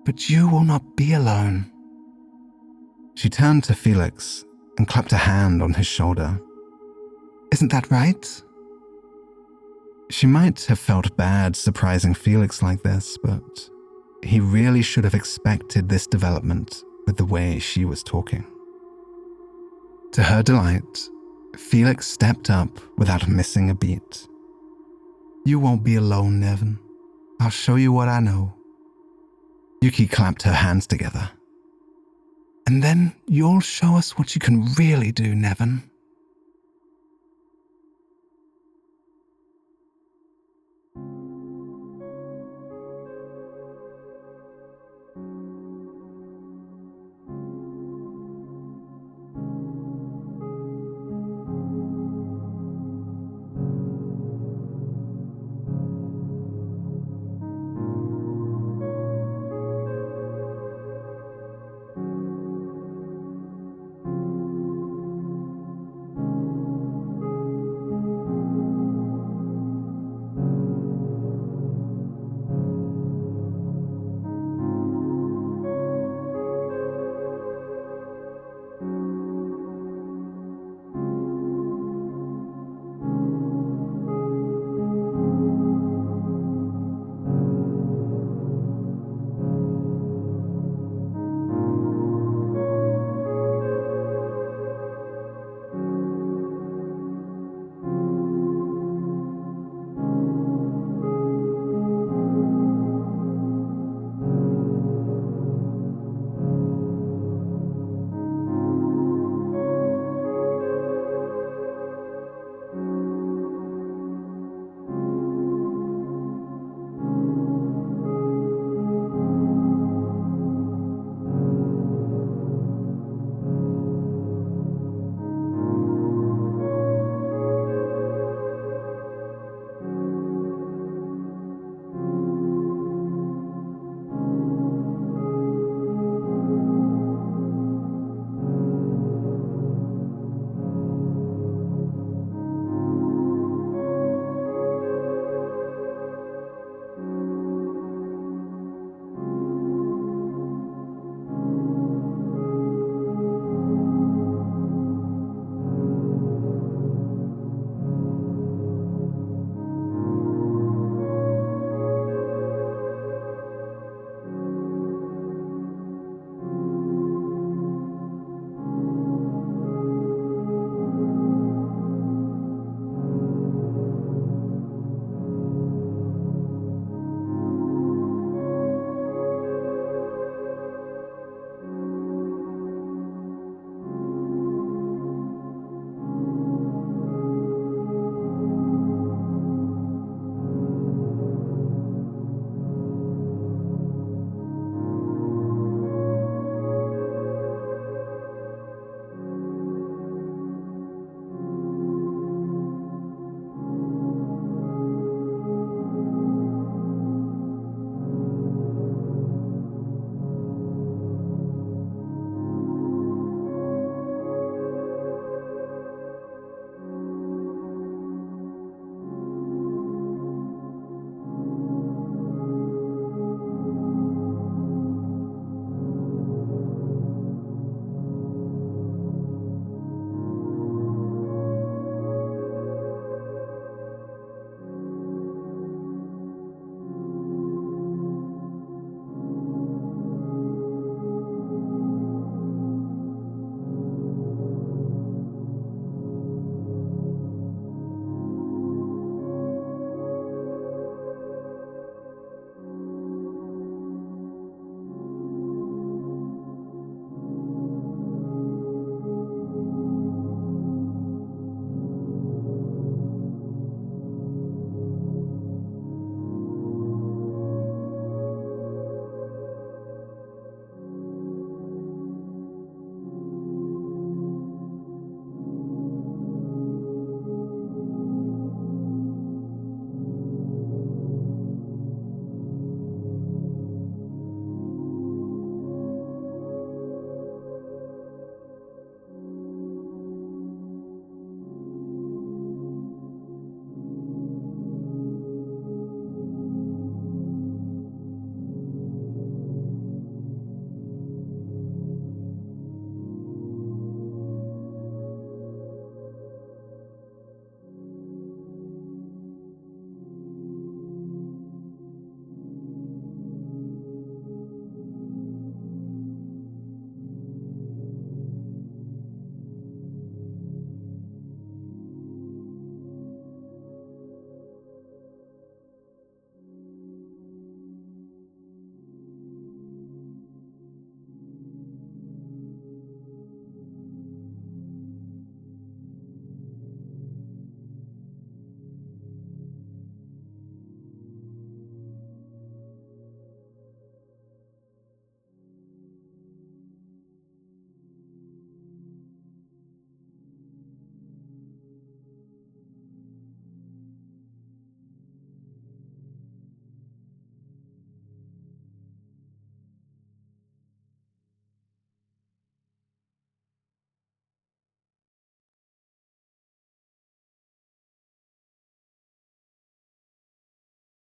but 0.03 0.29
you 0.29 0.47
will 0.47 0.63
not 0.63 0.95
be 0.95 1.13
alone. 1.13 1.71
She 3.15 3.29
turned 3.29 3.63
to 3.65 3.75
Felix 3.75 4.43
and 4.77 4.87
clapped 4.87 5.11
a 5.11 5.17
hand 5.17 5.61
on 5.61 5.73
his 5.73 5.87
shoulder. 5.87 6.39
Isn't 7.51 7.71
that 7.71 7.91
right? 7.91 8.43
She 10.09 10.25
might 10.27 10.63
have 10.65 10.79
felt 10.79 11.15
bad 11.17 11.55
surprising 11.55 12.13
Felix 12.13 12.63
like 12.63 12.81
this, 12.83 13.17
but 13.21 13.69
he 14.23 14.39
really 14.39 14.81
should 14.81 15.03
have 15.03 15.13
expected 15.13 15.87
this 15.87 16.07
development 16.07 16.83
with 17.07 17.17
the 17.17 17.25
way 17.25 17.57
she 17.57 17.85
was 17.85 18.03
talking. 18.03 18.45
To 20.11 20.21
her 20.21 20.43
delight, 20.43 21.09
Felix 21.55 22.05
stepped 22.05 22.51
up 22.51 22.69
without 22.97 23.27
missing 23.27 23.71
a 23.71 23.73
beat. 23.73 24.27
You 25.45 25.57
won't 25.59 25.83
be 25.83 25.95
alone, 25.95 26.39
Nevin. 26.39 26.77
I'll 27.39 27.49
show 27.49 27.75
you 27.75 27.91
what 27.91 28.09
I 28.09 28.19
know. 28.19 28.53
Yuki 29.81 30.07
clapped 30.07 30.43
her 30.43 30.53
hands 30.53 30.85
together. 30.85 31.31
And 32.67 32.83
then 32.83 33.15
you'll 33.27 33.61
show 33.61 33.95
us 33.95 34.17
what 34.17 34.35
you 34.35 34.41
can 34.41 34.65
really 34.73 35.11
do, 35.11 35.33
Nevin. 35.33 35.86